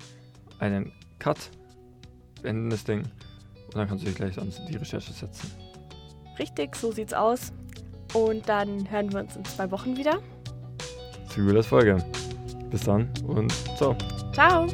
einen 0.60 0.92
Cut, 1.18 1.50
beenden 2.42 2.70
das 2.70 2.84
Ding 2.84 3.02
und 3.66 3.74
dann 3.74 3.88
kannst 3.88 4.04
du 4.04 4.08
dich 4.08 4.16
gleich 4.16 4.38
an 4.38 4.52
die 4.68 4.76
Recherche 4.76 5.12
setzen. 5.12 5.50
Richtig, 6.38 6.76
so 6.76 6.92
sieht's 6.92 7.12
aus. 7.12 7.52
Und 8.12 8.48
dann 8.48 8.88
hören 8.90 9.12
wir 9.12 9.20
uns 9.20 9.34
in 9.34 9.44
zwei 9.44 9.70
Wochen 9.72 9.96
wieder. 9.96 10.22
Das 11.36 11.66
Folge. 11.66 11.96
Bis 12.70 12.82
dann 12.82 13.08
und 13.26 13.52
ciao. 13.76 13.96
Ciao! 14.32 14.66